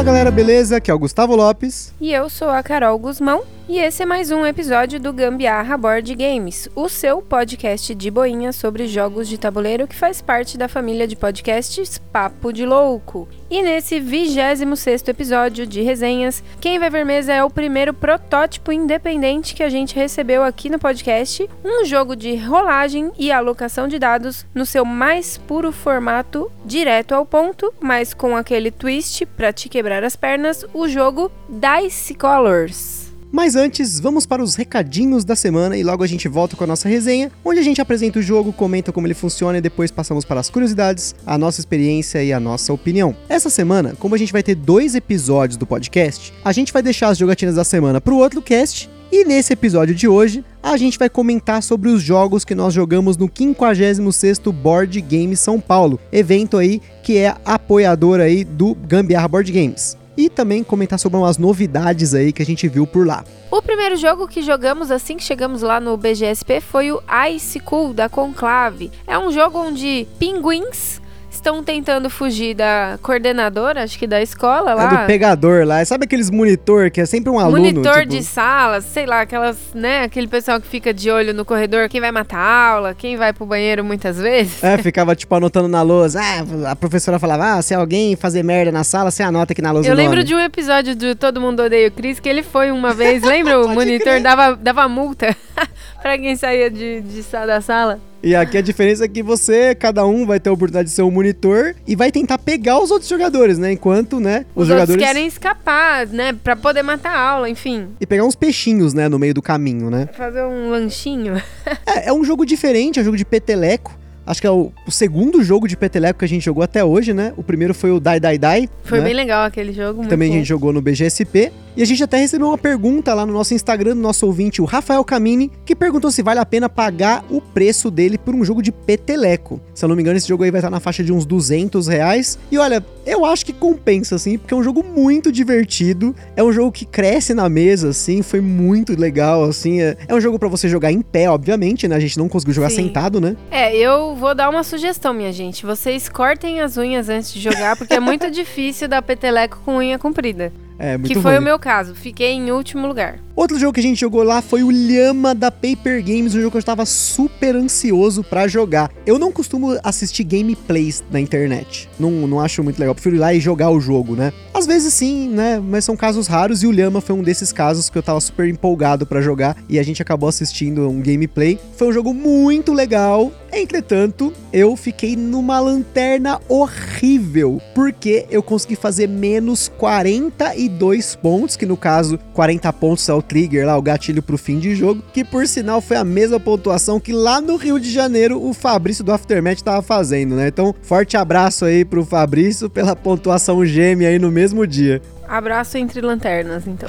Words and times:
Fala 0.00 0.12
galera, 0.12 0.30
beleza? 0.30 0.78
Aqui 0.78 0.90
é 0.90 0.94
o 0.94 0.98
Gustavo 0.98 1.36
Lopes. 1.36 1.92
E 2.00 2.10
eu 2.10 2.30
sou 2.30 2.48
a 2.48 2.62
Carol 2.62 2.98
Guzmão. 2.98 3.42
E 3.68 3.78
esse 3.78 4.02
é 4.02 4.06
mais 4.06 4.32
um 4.32 4.44
episódio 4.44 4.98
do 4.98 5.12
Gambiarra 5.12 5.76
Board 5.76 6.12
Games, 6.16 6.68
o 6.74 6.88
seu 6.88 7.22
podcast 7.22 7.94
de 7.94 8.10
boinha 8.10 8.52
sobre 8.52 8.88
jogos 8.88 9.28
de 9.28 9.38
tabuleiro 9.38 9.86
que 9.86 9.94
faz 9.94 10.20
parte 10.20 10.58
da 10.58 10.66
família 10.66 11.06
de 11.06 11.14
podcasts 11.14 11.98
Papo 12.12 12.52
de 12.52 12.66
Louco. 12.66 13.28
E 13.48 13.62
nesse 13.62 14.00
26 14.00 15.06
episódio 15.06 15.64
de 15.66 15.82
resenhas, 15.82 16.42
quem 16.60 16.80
vai 16.80 16.90
ver 16.90 17.04
mesa 17.04 17.32
é 17.32 17.44
o 17.44 17.50
primeiro 17.50 17.94
protótipo 17.94 18.72
independente 18.72 19.54
que 19.54 19.62
a 19.62 19.68
gente 19.68 19.94
recebeu 19.94 20.42
aqui 20.42 20.68
no 20.68 20.78
podcast, 20.78 21.48
um 21.64 21.84
jogo 21.84 22.16
de 22.16 22.34
rolagem 22.34 23.12
e 23.16 23.30
alocação 23.30 23.86
de 23.86 24.00
dados 24.00 24.44
no 24.52 24.66
seu 24.66 24.84
mais 24.84 25.38
puro 25.38 25.70
formato, 25.70 26.50
direto 26.64 27.14
ao 27.14 27.24
ponto, 27.24 27.72
mas 27.80 28.14
com 28.14 28.36
aquele 28.36 28.72
twist 28.72 29.24
para 29.26 29.52
te 29.52 29.68
quebrar 29.68 29.89
as 29.92 30.16
pernas, 30.16 30.64
o 30.72 30.88
jogo 30.88 31.30
Dice 31.48 32.14
Colors. 32.14 33.10
Mas 33.32 33.54
antes, 33.54 34.00
vamos 34.00 34.26
para 34.26 34.42
os 34.42 34.56
recadinhos 34.56 35.24
da 35.24 35.36
semana 35.36 35.76
e 35.76 35.84
logo 35.84 36.02
a 36.02 36.06
gente 36.06 36.26
volta 36.26 36.56
com 36.56 36.64
a 36.64 36.66
nossa 36.66 36.88
resenha, 36.88 37.30
onde 37.44 37.60
a 37.60 37.62
gente 37.62 37.80
apresenta 37.80 38.18
o 38.18 38.22
jogo, 38.22 38.52
comenta 38.52 38.92
como 38.92 39.06
ele 39.06 39.14
funciona 39.14 39.58
e 39.58 39.60
depois 39.60 39.90
passamos 39.90 40.24
para 40.24 40.40
as 40.40 40.50
curiosidades, 40.50 41.14
a 41.24 41.38
nossa 41.38 41.60
experiência 41.60 42.24
e 42.24 42.32
a 42.32 42.40
nossa 42.40 42.72
opinião. 42.72 43.14
Essa 43.28 43.48
semana, 43.48 43.94
como 43.98 44.16
a 44.16 44.18
gente 44.18 44.32
vai 44.32 44.42
ter 44.42 44.56
dois 44.56 44.96
episódios 44.96 45.56
do 45.56 45.66
podcast, 45.66 46.32
a 46.44 46.52
gente 46.52 46.72
vai 46.72 46.82
deixar 46.82 47.08
as 47.08 47.18
jogatinas 47.18 47.54
da 47.54 47.62
semana 47.62 48.00
para 48.00 48.12
o 48.12 48.18
outro 48.18 48.42
cast 48.42 48.90
e 49.12 49.24
nesse 49.24 49.52
episódio 49.52 49.94
de 49.94 50.06
hoje, 50.06 50.44
a 50.62 50.76
gente 50.76 50.98
vai 50.98 51.08
comentar 51.08 51.62
sobre 51.62 51.88
os 51.88 52.02
jogos 52.02 52.44
que 52.44 52.54
nós 52.54 52.72
jogamos 52.72 53.16
no 53.16 53.28
56º 53.28 54.52
Board 54.52 55.00
Game 55.00 55.36
São 55.36 55.60
Paulo, 55.60 55.98
evento 56.12 56.56
aí 56.56 56.80
que 57.02 57.16
é 57.18 57.34
apoiador 57.44 58.20
aí 58.20 58.44
do 58.44 58.74
Gambiarra 58.74 59.28
Board 59.28 59.50
Games 59.50 59.98
e 60.16 60.28
também 60.28 60.62
comentar 60.62 60.98
sobre 60.98 61.18
umas 61.18 61.38
novidades 61.38 62.14
aí 62.14 62.32
que 62.32 62.42
a 62.42 62.46
gente 62.46 62.68
viu 62.68 62.86
por 62.86 63.06
lá. 63.06 63.24
O 63.50 63.62
primeiro 63.62 63.96
jogo 63.96 64.28
que 64.28 64.42
jogamos 64.42 64.90
assim 64.90 65.16
que 65.16 65.22
chegamos 65.22 65.62
lá 65.62 65.80
no 65.80 65.96
BGSP 65.96 66.60
foi 66.60 66.92
o 66.92 67.00
Ice 67.34 67.58
Cool 67.60 67.94
da 67.94 68.08
Conclave. 68.08 68.90
É 69.06 69.18
um 69.18 69.32
jogo 69.32 69.58
onde 69.58 70.06
pinguins 70.18 71.00
estão 71.40 71.64
tentando 71.64 72.08
fugir 72.08 72.54
da 72.54 72.98
coordenadora, 73.02 73.82
acho 73.82 73.98
que 73.98 74.06
da 74.06 74.22
escola 74.22 74.74
lá. 74.74 74.84
É 74.84 74.88
do 74.98 75.06
pegador 75.06 75.66
lá. 75.66 75.84
Sabe 75.84 76.04
aqueles 76.04 76.30
monitor 76.30 76.90
que 76.90 77.00
é 77.00 77.06
sempre 77.06 77.30
um 77.30 77.38
aluno? 77.38 77.58
Monitor 77.58 78.00
tipo... 78.00 78.10
de 78.10 78.22
sala, 78.22 78.80
sei 78.80 79.06
lá, 79.06 79.22
aquelas, 79.22 79.58
né? 79.74 80.04
Aquele 80.04 80.28
pessoal 80.28 80.60
que 80.60 80.66
fica 80.66 80.94
de 80.94 81.10
olho 81.10 81.34
no 81.34 81.44
corredor, 81.44 81.88
quem 81.88 82.00
vai 82.00 82.12
matar 82.12 82.38
a 82.38 82.68
aula, 82.68 82.94
quem 82.94 83.16
vai 83.16 83.32
pro 83.32 83.46
banheiro 83.46 83.82
muitas 83.82 84.18
vezes. 84.18 84.62
É, 84.62 84.76
ficava 84.78 85.16
tipo 85.16 85.34
anotando 85.34 85.68
na 85.68 85.82
lousa. 85.82 86.20
Ah, 86.20 86.70
a 86.70 86.76
professora 86.76 87.18
falava: 87.18 87.54
ah, 87.54 87.62
se 87.62 87.74
alguém 87.74 88.14
fazer 88.14 88.42
merda 88.42 88.70
na 88.70 88.84
sala, 88.84 89.10
você 89.10 89.22
anota 89.22 89.52
aqui 89.52 89.62
na 89.62 89.72
lousa. 89.72 89.88
Eu 89.88 89.94
lembro 89.94 90.22
de 90.22 90.34
um 90.34 90.40
episódio 90.40 90.94
de 90.94 91.14
Todo 91.14 91.40
Mundo 91.40 91.62
Odeia 91.62 91.88
o 91.88 91.90
Chris 91.90 92.20
que 92.20 92.28
ele 92.28 92.42
foi 92.42 92.70
uma 92.70 92.92
vez, 92.92 93.22
lembra? 93.24 93.60
o 93.60 93.68
monitor 93.68 94.20
dava, 94.20 94.56
dava 94.56 94.88
multa 94.88 95.34
pra 96.02 96.18
quem 96.18 96.36
saía 96.36 96.70
de, 96.70 97.00
de, 97.00 97.22
da 97.22 97.60
sala. 97.60 98.09
E 98.22 98.34
aqui 98.34 98.58
a 98.58 98.60
diferença 98.60 99.04
é 99.04 99.08
que 99.08 99.22
você, 99.22 99.74
cada 99.74 100.06
um 100.06 100.26
vai 100.26 100.38
ter 100.38 100.50
a 100.50 100.52
oportunidade 100.52 100.88
de 100.88 100.94
ser 100.94 101.02
um 101.02 101.10
monitor 101.10 101.74
e 101.86 101.96
vai 101.96 102.12
tentar 102.12 102.38
pegar 102.38 102.78
os 102.78 102.90
outros 102.90 103.08
jogadores, 103.08 103.58
né? 103.58 103.72
Enquanto, 103.72 104.20
né, 104.20 104.44
os, 104.54 104.62
os 104.62 104.68
jogadores 104.68 105.02
querem 105.02 105.26
escapar, 105.26 106.06
né, 106.06 106.32
para 106.32 106.54
poder 106.54 106.82
matar 106.82 107.12
a 107.12 107.20
aula, 107.20 107.48
enfim. 107.48 107.88
E 107.98 108.06
pegar 108.06 108.24
uns 108.24 108.34
peixinhos, 108.34 108.92
né, 108.92 109.08
no 109.08 109.18
meio 109.18 109.32
do 109.32 109.40
caminho, 109.40 109.90
né? 109.90 110.08
Fazer 110.12 110.42
um 110.42 110.70
lanchinho. 110.70 111.40
é, 111.86 112.08
é 112.08 112.12
um 112.12 112.22
jogo 112.22 112.44
diferente, 112.44 112.98
é 112.98 113.02
um 113.02 113.04
jogo 113.04 113.16
de 113.16 113.24
peteleco. 113.24 113.98
Acho 114.26 114.40
que 114.40 114.46
é 114.46 114.50
o, 114.50 114.70
o, 114.86 114.92
segundo 114.92 115.42
jogo 115.42 115.66
de 115.66 115.76
peteleco 115.76 116.20
que 116.20 116.24
a 116.24 116.28
gente 116.28 116.44
jogou 116.44 116.62
até 116.62 116.84
hoje, 116.84 117.12
né? 117.12 117.32
O 117.36 117.42
primeiro 117.42 117.74
foi 117.74 117.90
o 117.90 117.98
Die 117.98 118.20
Die 118.20 118.38
Die. 118.38 118.70
Foi 118.84 118.98
né? 118.98 119.06
bem 119.06 119.14
legal 119.14 119.44
aquele 119.44 119.72
jogo. 119.72 120.06
Também 120.06 120.28
bom. 120.28 120.34
a 120.34 120.38
gente 120.38 120.46
jogou 120.46 120.72
no 120.72 120.80
BGSP. 120.80 121.50
E 121.76 121.82
a 121.82 121.86
gente 121.86 122.02
até 122.02 122.16
recebeu 122.18 122.48
uma 122.48 122.58
pergunta 122.58 123.14
lá 123.14 123.24
no 123.24 123.32
nosso 123.32 123.54
Instagram, 123.54 123.94
do 123.94 124.02
nosso 124.02 124.26
ouvinte, 124.26 124.60
o 124.60 124.64
Rafael 124.64 125.04
Camini, 125.04 125.50
que 125.64 125.76
perguntou 125.76 126.10
se 126.10 126.22
vale 126.22 126.40
a 126.40 126.46
pena 126.46 126.68
pagar 126.68 127.24
o 127.30 127.40
preço 127.40 127.90
dele 127.90 128.18
por 128.18 128.34
um 128.34 128.44
jogo 128.44 128.60
de 128.60 128.72
peteleco. 128.72 129.60
Se 129.74 129.84
eu 129.84 129.88
não 129.88 129.96
me 129.96 130.02
engano, 130.02 130.16
esse 130.16 130.28
jogo 130.28 130.42
aí 130.42 130.50
vai 130.50 130.58
estar 130.58 130.70
na 130.70 130.80
faixa 130.80 131.04
de 131.04 131.12
uns 131.12 131.24
200 131.24 131.86
reais. 131.86 132.38
E 132.50 132.58
olha, 132.58 132.84
eu 133.06 133.24
acho 133.24 133.46
que 133.46 133.52
compensa, 133.52 134.16
assim, 134.16 134.36
porque 134.36 134.52
é 134.52 134.56
um 134.56 134.62
jogo 134.62 134.84
muito 134.84 135.30
divertido. 135.30 136.14
É 136.36 136.42
um 136.42 136.52
jogo 136.52 136.72
que 136.72 136.84
cresce 136.84 137.34
na 137.34 137.48
mesa, 137.48 137.90
assim, 137.90 138.20
foi 138.22 138.40
muito 138.40 138.98
legal, 138.98 139.44
assim. 139.44 139.80
É, 139.80 139.96
é 140.08 140.14
um 140.14 140.20
jogo 140.20 140.38
para 140.38 140.48
você 140.48 140.68
jogar 140.68 140.90
em 140.90 141.00
pé, 141.00 141.30
obviamente, 141.30 141.86
né? 141.86 141.96
A 141.96 142.00
gente 142.00 142.18
não 142.18 142.28
conseguiu 142.28 142.54
jogar 142.54 142.70
Sim. 142.70 142.86
sentado, 142.86 143.20
né? 143.20 143.36
É, 143.50 143.74
eu 143.76 144.14
vou 144.16 144.34
dar 144.34 144.50
uma 144.50 144.64
sugestão, 144.64 145.14
minha 145.14 145.32
gente. 145.32 145.64
Vocês 145.64 146.08
cortem 146.08 146.60
as 146.60 146.76
unhas 146.76 147.08
antes 147.08 147.32
de 147.32 147.40
jogar, 147.40 147.76
porque 147.76 147.94
é 147.94 148.00
muito 148.00 148.28
difícil 148.30 148.88
dar 148.88 149.02
peteleco 149.02 149.60
com 149.64 149.76
unha 149.76 149.98
comprida. 149.98 150.52
É, 150.80 150.96
muito 150.96 151.12
que 151.12 151.20
foi 151.20 151.32
ruim. 151.32 151.40
o 151.40 151.44
meu 151.44 151.58
caso. 151.58 151.94
Fiquei 151.94 152.32
em 152.32 152.50
último 152.50 152.86
lugar. 152.86 153.18
Outro 153.36 153.58
jogo 153.58 153.74
que 153.74 153.80
a 153.80 153.82
gente 153.82 154.00
jogou 154.00 154.22
lá 154.22 154.40
foi 154.40 154.62
o 154.62 154.70
Lhama 154.70 155.34
da 155.34 155.50
Paper 155.50 156.02
Games, 156.02 156.34
um 156.34 156.38
jogo 156.38 156.50
que 156.50 156.56
eu 156.56 156.60
estava 156.60 156.84
super 156.86 157.54
ansioso 157.54 158.24
para 158.24 158.48
jogar. 158.48 158.90
Eu 159.06 159.18
não 159.18 159.30
costumo 159.30 159.78
assistir 159.84 160.24
gameplays 160.24 161.04
na 161.10 161.20
internet. 161.20 161.88
Não, 161.98 162.10
não 162.10 162.40
acho 162.40 162.64
muito 162.64 162.78
legal. 162.78 162.94
Prefiro 162.94 163.16
ir 163.16 163.18
lá 163.18 163.32
e 163.34 163.40
jogar 163.40 163.70
o 163.70 163.80
jogo, 163.80 164.16
né? 164.16 164.32
Às 164.54 164.66
vezes 164.66 164.92
sim, 164.94 165.28
né? 165.28 165.60
Mas 165.62 165.84
são 165.84 165.96
casos 165.96 166.26
raros 166.26 166.62
e 166.62 166.66
o 166.66 166.70
Lhama 166.70 167.00
foi 167.00 167.14
um 167.14 167.22
desses 167.22 167.52
casos 167.52 167.90
que 167.90 167.96
eu 167.96 168.02
tava 168.02 168.20
super 168.20 168.48
empolgado 168.48 169.06
para 169.06 169.20
jogar 169.20 169.56
e 169.68 169.78
a 169.78 169.82
gente 169.82 170.00
acabou 170.00 170.28
assistindo 170.28 170.88
um 170.88 171.00
gameplay. 171.00 171.58
Foi 171.76 171.88
um 171.88 171.92
jogo 171.92 172.14
muito 172.14 172.72
legal. 172.72 173.30
Entretanto, 173.52 174.32
eu 174.52 174.76
fiquei 174.76 175.16
numa 175.16 175.58
lanterna 175.58 176.40
horrível, 176.48 177.60
porque 177.74 178.26
eu 178.30 178.42
consegui 178.42 178.76
fazer 178.76 179.08
menos 179.08 179.68
42 179.76 181.16
pontos, 181.16 181.56
que 181.56 181.66
no 181.66 181.76
caso 181.76 182.18
40 182.32 182.72
pontos 182.72 183.08
é 183.08 183.12
o 183.12 183.22
trigger 183.22 183.66
lá, 183.66 183.76
o 183.76 183.82
gatilho 183.82 184.22
pro 184.22 184.38
fim 184.38 184.58
de 184.58 184.74
jogo, 184.74 185.02
que 185.12 185.24
por 185.24 185.46
sinal 185.46 185.80
foi 185.80 185.96
a 185.96 186.04
mesma 186.04 186.38
pontuação 186.38 187.00
que 187.00 187.12
lá 187.12 187.40
no 187.40 187.56
Rio 187.56 187.78
de 187.80 187.90
Janeiro 187.90 188.40
o 188.42 188.52
Fabrício 188.52 189.02
do 189.02 189.12
Aftermath 189.12 189.62
tava 189.62 189.82
fazendo, 189.82 190.36
né? 190.36 190.48
Então, 190.48 190.74
forte 190.82 191.16
abraço 191.16 191.64
aí 191.64 191.84
pro 191.84 192.04
Fabrício 192.04 192.70
pela 192.70 192.94
pontuação 192.94 193.64
gêmea 193.64 194.08
aí 194.08 194.18
no 194.18 194.30
mesmo 194.30 194.66
dia. 194.66 195.02
Abraço 195.30 195.78
entre 195.78 196.00
lanternas, 196.00 196.66
então. 196.66 196.88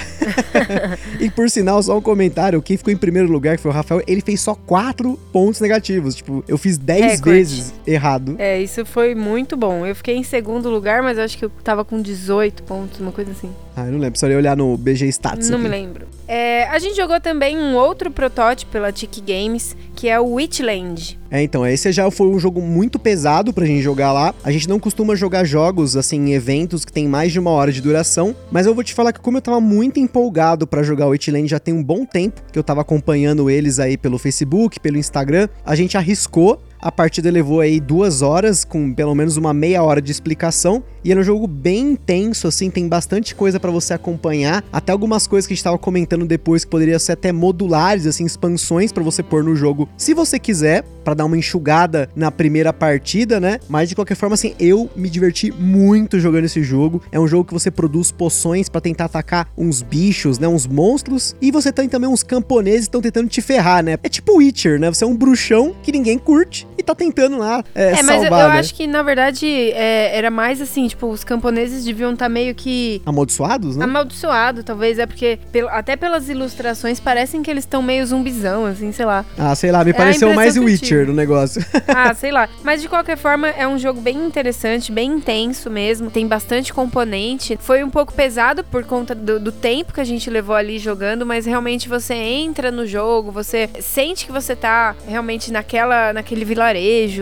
e 1.22 1.30
por 1.30 1.48
sinal, 1.48 1.82
só 1.84 1.96
um 1.96 2.02
comentário: 2.02 2.60
quem 2.60 2.76
ficou 2.76 2.92
em 2.92 2.98
primeiro 2.98 3.32
lugar, 3.32 3.56
que 3.56 3.62
foi 3.62 3.70
o 3.70 3.74
Rafael, 3.74 4.02
ele 4.08 4.20
fez 4.20 4.42
só 4.42 4.56
quatro 4.56 5.16
pontos 5.32 5.62
negativos. 5.62 6.16
Tipo, 6.16 6.44
eu 6.48 6.58
fiz 6.58 6.76
10 6.76 7.22
vezes 7.22 7.72
errado. 7.86 8.36
É, 8.40 8.60
isso 8.60 8.84
foi 8.84 9.14
muito 9.14 9.56
bom. 9.56 9.86
Eu 9.86 9.96
fiquei 9.96 10.16
em 10.16 10.24
segundo 10.24 10.72
lugar, 10.72 11.04
mas 11.04 11.20
acho 11.20 11.38
que 11.38 11.46
eu 11.46 11.52
tava 11.64 11.86
com 11.86 12.02
18 12.02 12.64
pontos, 12.64 13.00
uma 13.00 13.12
coisa 13.12 13.30
assim. 13.30 13.52
Ah, 13.76 13.86
eu 13.86 13.92
não 13.92 14.00
lembro. 14.00 14.20
Só 14.20 14.28
ia 14.28 14.38
olhar 14.38 14.58
no 14.58 14.76
BG 14.76 15.08
Stats. 15.10 15.50
Não 15.50 15.60
aqui. 15.60 15.70
me 15.70 15.70
lembro. 15.70 16.08
É, 16.28 16.64
a 16.66 16.80
gente 16.80 16.96
jogou 16.96 17.20
também 17.20 17.58
um 17.58 17.76
outro 17.76 18.10
protótipo 18.10 18.72
pela 18.72 18.92
Tiki 18.92 19.22
Games, 19.22 19.76
que 19.96 20.08
é 20.08 20.20
o 20.20 20.36
Witchland. 20.36 21.20
É, 21.30 21.42
então, 21.42 21.66
esse 21.66 21.92
já 21.92 22.10
foi 22.12 22.28
um 22.28 22.40
jogo 22.40 22.62
muito 22.62 23.00
pesado 23.00 23.54
pra 23.54 23.66
gente 23.66 23.82
jogar 23.82 24.12
lá. 24.12 24.34
A 24.44 24.52
gente 24.52 24.68
não 24.68 24.80
costuma 24.80 25.16
jogar 25.16 25.46
jogos, 25.46 25.96
assim, 25.96 26.18
em 26.18 26.34
eventos 26.34 26.84
que 26.84 26.92
tem 26.92 27.08
mais 27.08 27.32
de 27.32 27.40
uma 27.40 27.52
hora 27.52 27.72
de 27.72 27.82
duração, 27.82 28.31
mas 28.52 28.66
eu 28.66 28.76
vou 28.76 28.84
te 28.84 28.94
falar 28.94 29.14
que 29.14 29.20
como 29.20 29.38
eu 29.38 29.42
tava 29.42 29.60
muito 29.60 30.00
empolgado 30.00 30.68
para 30.68 30.84
jogar 30.84 31.08
o 31.08 31.10
Witchland 31.10 31.48
já 31.48 31.60
tem 31.60 31.74
um 31.74 31.84
bom 31.84 32.06
tempo, 32.06 32.42
que 32.52 32.58
eu 32.58 32.64
tava 32.64 32.82
acompanhando 32.82 33.50
eles 33.50 33.80
aí 33.80 33.98
pelo 33.98 34.18
Facebook, 34.18 34.80
pelo 34.80 34.98
Instagram, 34.98 35.48
a 35.66 35.76
gente 35.76 35.98
arriscou 35.98 36.62
a 36.82 36.92
partida 36.92 37.30
levou 37.30 37.60
aí 37.60 37.80
duas 37.80 38.22
horas, 38.22 38.66
com 38.66 38.94
pelo 38.94 39.14
menos 39.14 39.38
uma 39.38 39.54
meia 39.54 39.84
hora 39.84 40.02
de 40.02 40.12
explicação. 40.12 40.84
E 41.04 41.12
é 41.12 41.16
um 41.16 41.24
jogo 41.24 41.48
bem 41.48 41.92
intenso, 41.92 42.48
assim, 42.48 42.70
tem 42.70 42.88
bastante 42.88 43.34
coisa 43.34 43.60
para 43.60 43.72
você 43.72 43.94
acompanhar. 43.94 44.64
Até 44.72 44.92
algumas 44.92 45.28
coisas 45.28 45.48
que 45.48 45.54
a 45.54 45.56
gente 45.56 45.64
tava 45.64 45.78
comentando 45.78 46.26
depois 46.26 46.64
que 46.64 46.70
poderiam 46.70 47.00
ser 47.00 47.14
até 47.14 47.32
modulares, 47.32 48.06
assim, 48.06 48.26
expansões 48.26 48.92
para 48.92 49.04
você 49.04 49.24
pôr 49.24 49.44
no 49.44 49.56
jogo, 49.56 49.90
se 49.98 50.14
você 50.14 50.38
quiser, 50.38 50.84
para 51.04 51.16
dar 51.16 51.26
uma 51.26 51.38
enxugada 51.38 52.10
na 52.16 52.32
primeira 52.32 52.72
partida, 52.72 53.40
né? 53.40 53.60
Mas 53.68 53.90
de 53.90 53.96
qualquer 53.96 54.16
forma, 54.16 54.36
assim, 54.36 54.54
eu 54.60 54.90
me 54.96 55.10
diverti 55.10 55.52
muito 55.52 56.20
jogando 56.20 56.46
esse 56.46 56.62
jogo. 56.62 57.02
É 57.12 57.20
um 57.20 57.28
jogo 57.28 57.46
que 57.46 57.54
você 57.54 57.72
produz 57.72 58.12
poções 58.12 58.70
para 58.70 58.82
tentar 58.82 59.06
atacar 59.06 59.50
uns 59.58 59.82
bichos, 59.82 60.38
né? 60.38 60.48
Uns 60.48 60.68
monstros. 60.68 61.36
E 61.42 61.52
você 61.52 61.72
tem 61.72 61.90
também 61.90 62.10
uns 62.10 62.22
camponeses 62.22 62.82
que 62.82 62.90
estão 62.90 63.02
tentando 63.02 63.28
te 63.28 63.42
ferrar, 63.42 63.84
né? 63.84 63.98
É 64.04 64.10
tipo 64.10 64.38
Witcher, 64.38 64.80
né? 64.80 64.90
Você 64.90 65.04
é 65.04 65.08
um 65.08 65.16
bruxão 65.16 65.76
que 65.82 65.92
ninguém 65.92 66.20
curte 66.20 66.68
e 66.82 66.84
tá 66.84 66.96
tentando 66.96 67.38
lá 67.38 67.64
é, 67.74 68.00
É, 68.00 68.04
mas 68.04 68.24
eu, 68.24 68.30
eu 68.30 68.32
né? 68.32 68.60
acho 68.60 68.74
que, 68.76 68.86
na 68.88 69.02
verdade, 69.04 69.46
é, 69.72 70.18
era 70.18 70.30
mais 70.30 70.62
assim, 70.62 70.88
tipo, 70.88 71.08
os 71.08 71.24
camponeses 71.24 71.86
deviam 71.86 72.14
estar 72.14 72.28
meio 72.30 72.54
que 72.54 73.02
Amaldiçoados, 73.06 73.76
né? 73.78 73.86
amaldiçoado, 73.86 74.64
talvez. 74.64 75.00
É 75.00 75.06
porque, 75.06 75.40
até 75.70 75.96
pelas 75.96 76.30
ilustrações, 76.30 77.00
parecem 77.00 77.42
que 77.42 77.50
eles 77.50 77.64
estão 77.64 77.82
meio 77.82 78.06
zumbizão, 78.06 78.66
assim, 78.66 78.92
sei 78.92 79.06
lá. 79.06 79.24
Ah, 79.38 79.56
sei 79.56 79.72
lá, 79.72 79.84
me 79.84 79.92
É 79.92 79.94
pareceu 79.94 80.34
mais 80.34 80.58
Witcher 80.58 81.08
no 81.08 81.14
negócio. 81.14 81.64
Ah, 81.88 82.14
sei 82.14 82.32
lá. 82.32 82.48
Mas 82.64 82.82
de 82.82 82.88
qualquer 82.88 83.18
forma, 83.18 83.48
é 83.50 83.68
um 83.68 83.78
jogo 83.78 84.00
bem 84.02 84.18
interessante, 84.26 84.92
bem 84.92 85.12
intenso 85.12 85.70
mesmo. 85.70 86.10
Tem 86.10 86.26
bastante 86.26 86.74
componente. 86.74 87.58
Foi 87.62 87.84
um 87.84 87.90
pouco 87.90 88.14
pesado 88.14 88.64
por 88.64 88.84
conta 88.86 89.14
do, 89.14 89.40
do 89.40 89.52
tempo 89.52 89.94
que 89.94 90.00
a 90.00 90.04
gente 90.04 90.30
levou 90.30 90.56
ali 90.56 90.80
jogando, 90.80 91.26
mas 91.26 91.46
realmente 91.46 91.90
você 91.90 92.14
entra 92.14 92.72
no 92.72 92.86
jogo, 92.86 93.32
você 93.32 93.70
sente 93.82 94.26
que 94.26 94.32
você 94.32 94.56
tá 94.56 94.96
realmente 95.08 95.52
naquela, 95.52 96.14
naquele 96.14 96.46
vilarejo 96.46 96.71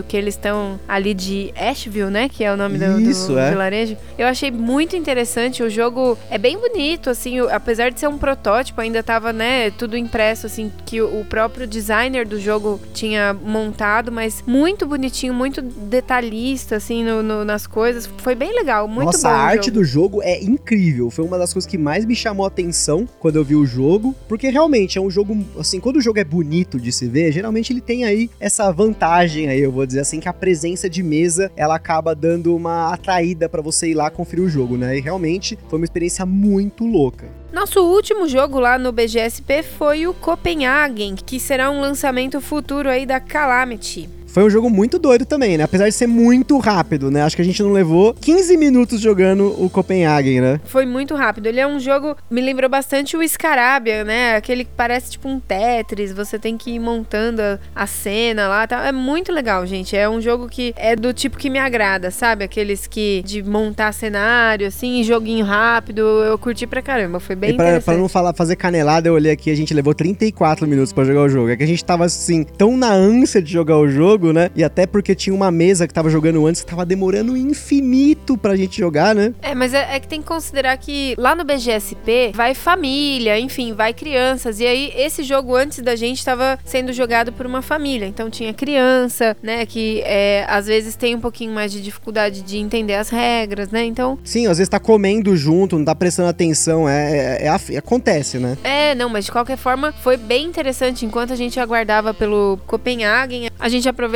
que 0.08 0.16
eles 0.18 0.36
estão 0.36 0.80
ali 0.88 1.14
de 1.14 1.52
Asheville, 1.56 2.10
né? 2.10 2.30
Que 2.30 2.44
é 2.44 2.54
o 2.54 2.58
nome 2.58 2.78
do, 2.78 3.00
Isso, 3.02 3.28
do 3.34 3.40
é. 3.40 3.50
vilarejo. 3.50 3.98
Eu 4.18 4.28
achei 4.28 4.52
muito 4.52 4.96
interessante. 4.96 5.64
O 5.64 5.70
jogo 5.70 6.18
é 6.30 6.38
bem 6.38 6.58
bonito, 6.58 7.10
assim, 7.10 7.40
apesar 7.40 7.90
de 7.92 8.00
ser 8.00 8.08
um 8.08 8.18
protótipo, 8.18 8.82
ainda 8.82 9.02
tava, 9.04 9.32
né, 9.34 9.72
tudo 9.72 9.96
impresso, 9.98 10.46
assim, 10.46 10.72
que 10.86 11.02
o, 11.02 11.26
próprio 11.30 11.68
designer 11.68 12.28
do 12.28 12.40
jogo 12.40 12.80
tinha 12.94 13.34
montado, 13.34 14.12
mas 14.12 14.44
muito 14.48 14.86
bonitinho, 14.88 15.34
muito 15.34 15.62
detalhista, 15.62 16.76
assim, 16.78 17.04
no- 17.04 17.22
no- 17.22 17.46
nas 17.46 17.68
coisas. 17.68 18.10
Foi 18.18 18.34
bem 18.36 18.54
legal, 18.56 18.88
muito 18.88 19.06
Nossa, 19.08 19.30
bom. 19.30 19.36
a 19.36 19.38
o 19.38 19.42
arte 19.42 19.66
jogo. 19.68 19.80
do 19.80 19.84
jogo 19.86 20.24
é 20.24 20.42
incrível. 20.44 21.10
Foi 21.12 21.24
uma 21.26 21.38
das 21.38 21.54
coisas 21.54 21.70
que 21.70 21.78
mais 21.78 22.06
me 22.06 22.16
chamou 22.16 22.46
a 22.46 22.48
atenção 22.48 23.08
quando 23.20 23.36
eu 23.36 23.44
vi 23.44 23.56
o 23.56 23.66
jogo. 23.66 24.16
Porque 24.28 24.50
realmente 24.50 24.98
é 24.98 25.02
um 25.02 25.10
jogo, 25.10 25.38
assim, 25.60 25.80
quando 25.80 25.98
o 25.98 26.02
jogo 26.02 26.20
é 26.20 26.24
bonito 26.24 26.80
de 26.80 26.92
se 26.92 27.08
ver, 27.08 27.32
geralmente 27.32 27.72
ele 27.72 27.82
tem 27.82 28.06
aí 28.06 28.30
essa 28.40 28.72
vantagem 28.72 29.29
aí, 29.38 29.60
eu 29.60 29.72
vou 29.72 29.86
dizer 29.86 30.00
assim, 30.00 30.20
que 30.20 30.28
a 30.28 30.34
presença 30.34 30.90
de 30.90 31.04
mesa 31.04 31.52
ela 31.56 31.76
acaba 31.76 32.16
dando 32.16 32.56
uma 32.56 32.94
atraída 32.94 33.48
pra 33.48 33.62
você 33.62 33.90
ir 33.90 33.94
lá 33.94 34.10
conferir 34.10 34.44
o 34.44 34.50
jogo, 34.50 34.78
né? 34.78 34.98
E 34.98 35.02
realmente 35.02 35.58
foi 35.70 35.80
uma 35.80 35.86
experiência 35.86 36.26
muito 36.26 36.86
louca. 36.86 37.28
Nosso 37.52 37.82
último 37.82 38.28
jogo 38.28 38.60
lá 38.60 38.78
no 38.78 38.92
BGSP 38.92 39.64
foi 39.64 40.06
o 40.06 40.14
Copenhagen, 40.14 41.16
que 41.16 41.40
será 41.40 41.72
um 41.72 41.82
lançamento 41.82 42.40
futuro 42.40 42.90
aí 42.90 43.06
da 43.06 43.20
Calamity. 43.20 44.19
Foi 44.32 44.44
um 44.44 44.50
jogo 44.50 44.70
muito 44.70 45.00
doido 45.00 45.26
também, 45.26 45.58
né? 45.58 45.64
Apesar 45.64 45.88
de 45.88 45.94
ser 45.94 46.08
muito 46.08 46.58
rápido, 46.60 47.10
né? 47.10 47.24
Acho 47.24 47.36
que 47.36 47.42
a 47.42 47.46
gente 47.46 47.62
não 47.64 47.72
levou 47.72 48.14
15 48.14 48.56
minutos 48.58 49.02
jogando 49.02 49.56
o 49.64 49.70
Copenhagen, 49.70 50.42
né? 50.42 50.62
Foi 50.66 50.86
muito 50.86 51.16
rápido. 51.16 51.48
Ele 51.48 51.60
é 51.60 51.68
um 51.68 51.80
jogo, 51.80 52.16
me 52.30 52.42
lembrou 52.42 52.70
bastante 52.70 53.18
o 53.18 53.28
Scarabia, 53.28 54.04
né? 54.04 54.36
Aquele 54.36 54.64
que 54.64 54.72
parece 54.76 55.12
tipo 55.12 55.28
um 55.28 55.40
Tetris, 55.40 56.12
você 56.12 56.38
tem 56.38 56.58
que 56.58 56.72
ir 56.72 56.80
montando 56.80 57.42
a, 57.76 57.88
cena 57.88 58.48
lá, 58.48 58.68
tá? 58.68 58.88
É 58.88 58.92
muito 58.92 59.32
legal, 59.32 59.66
gente. 59.66 59.96
É 59.96 60.08
um 60.08 60.22
jogo 60.22 60.48
que 60.48 60.74
é 60.78 60.96
do 60.96 61.12
tipo 61.12 61.38
que 61.38 61.50
me 61.50 61.58
agrada, 61.58 62.12
sabe? 62.12 62.44
Aqueles 62.44 62.86
que 62.86 63.24
de 63.26 63.42
montar 63.42 63.92
cenário 63.94 64.68
assim, 64.68 65.04
joguinho 65.04 65.46
rápido, 65.46 66.02
eu 66.02 66.38
curti 66.38 66.68
pra 66.68 66.82
caramba, 66.82 67.20
foi 67.20 67.36
bem 67.36 67.52
e 67.52 67.54
pra, 67.54 67.66
interessante. 67.66 67.86
pra 67.86 67.98
não 67.98 68.08
falar, 68.08 68.34
fazer 68.34 68.56
canelada, 68.56 69.08
eu 69.08 69.14
olhei 69.14 69.32
aqui, 69.32 69.50
a 69.50 69.56
gente 69.56 69.74
levou 69.74 69.94
34 69.94 70.68
minutos 70.68 70.94
pra 70.94 71.04
jogar 71.04 71.22
o 71.22 71.30
jogo. 71.30 71.50
É 71.50 71.58
que 71.58 71.64
a 71.64 71.68
gente 71.68 71.84
tava 71.84 72.06
assim, 72.06 72.44
tão 72.44 72.78
na 72.78 72.92
ânsia 72.92 73.42
de 73.42 73.52
jogar 73.52 73.78
o 73.78 73.88
jogo, 73.88 74.19
né? 74.34 74.50
E 74.56 74.64
até 74.64 74.86
porque 74.86 75.16
tinha 75.16 75.34
uma 75.34 75.50
mesa 75.52 75.88
que 75.88 75.94
tava 75.94 76.10
jogando 76.10 76.46
antes 76.46 76.62
que 76.64 76.70
tava 76.70 76.86
demorando 76.86 77.36
infinito 77.38 78.38
pra 78.38 78.56
gente 78.56 78.78
jogar, 78.78 79.16
né? 79.16 79.34
É, 79.42 79.56
mas 79.56 79.74
é, 79.74 79.96
é 79.96 80.00
que 80.00 80.08
tem 80.08 80.22
que 80.22 80.28
considerar 80.28 80.76
que 80.78 81.16
lá 81.18 81.36
no 81.36 81.44
BGSP 81.44 82.32
vai 82.34 82.54
família, 82.54 83.40
enfim, 83.40 83.74
vai 83.74 83.94
crianças. 83.94 84.60
E 84.60 84.66
aí, 84.66 84.92
esse 84.96 85.24
jogo 85.24 85.56
antes 85.56 85.80
da 85.80 85.96
gente 85.96 86.18
estava 86.20 86.58
sendo 86.66 86.92
jogado 86.94 87.32
por 87.32 87.46
uma 87.46 87.62
família. 87.62 88.06
Então 88.06 88.30
tinha 88.30 88.54
criança, 88.54 89.36
né? 89.42 89.66
Que 89.66 90.02
é, 90.06 90.46
às 90.50 90.68
vezes 90.68 90.96
tem 90.96 91.16
um 91.16 91.20
pouquinho 91.22 91.54
mais 91.54 91.72
de 91.72 91.82
dificuldade 91.82 92.42
de 92.42 92.58
entender 92.58 92.96
as 92.96 93.10
regras, 93.10 93.70
né? 93.70 93.84
Então, 93.86 94.18
Sim, 94.24 94.48
às 94.48 94.58
vezes 94.58 94.70
tá 94.70 94.80
comendo 94.80 95.36
junto, 95.36 95.78
não 95.78 95.86
tá 95.86 95.96
prestando 95.96 96.30
atenção, 96.30 96.88
é, 96.88 97.38
é- 97.44 97.48
é 97.74 97.78
acontece, 97.78 98.38
né? 98.40 98.58
é, 98.64 98.94
não, 98.96 99.10
mas 99.10 99.26
de 99.26 99.32
qualquer 99.32 99.58
forma 99.58 99.92
foi 99.92 100.18
bem 100.18 100.46
interessante. 100.46 101.06
Enquanto 101.06 101.32
a 101.34 101.36
gente 101.36 101.60
aguardava 101.60 102.14
pelo 102.14 102.60
Copenhagen, 102.68 103.50
a 103.60 103.70
gente 103.70 103.88
aproveitou 103.88 104.09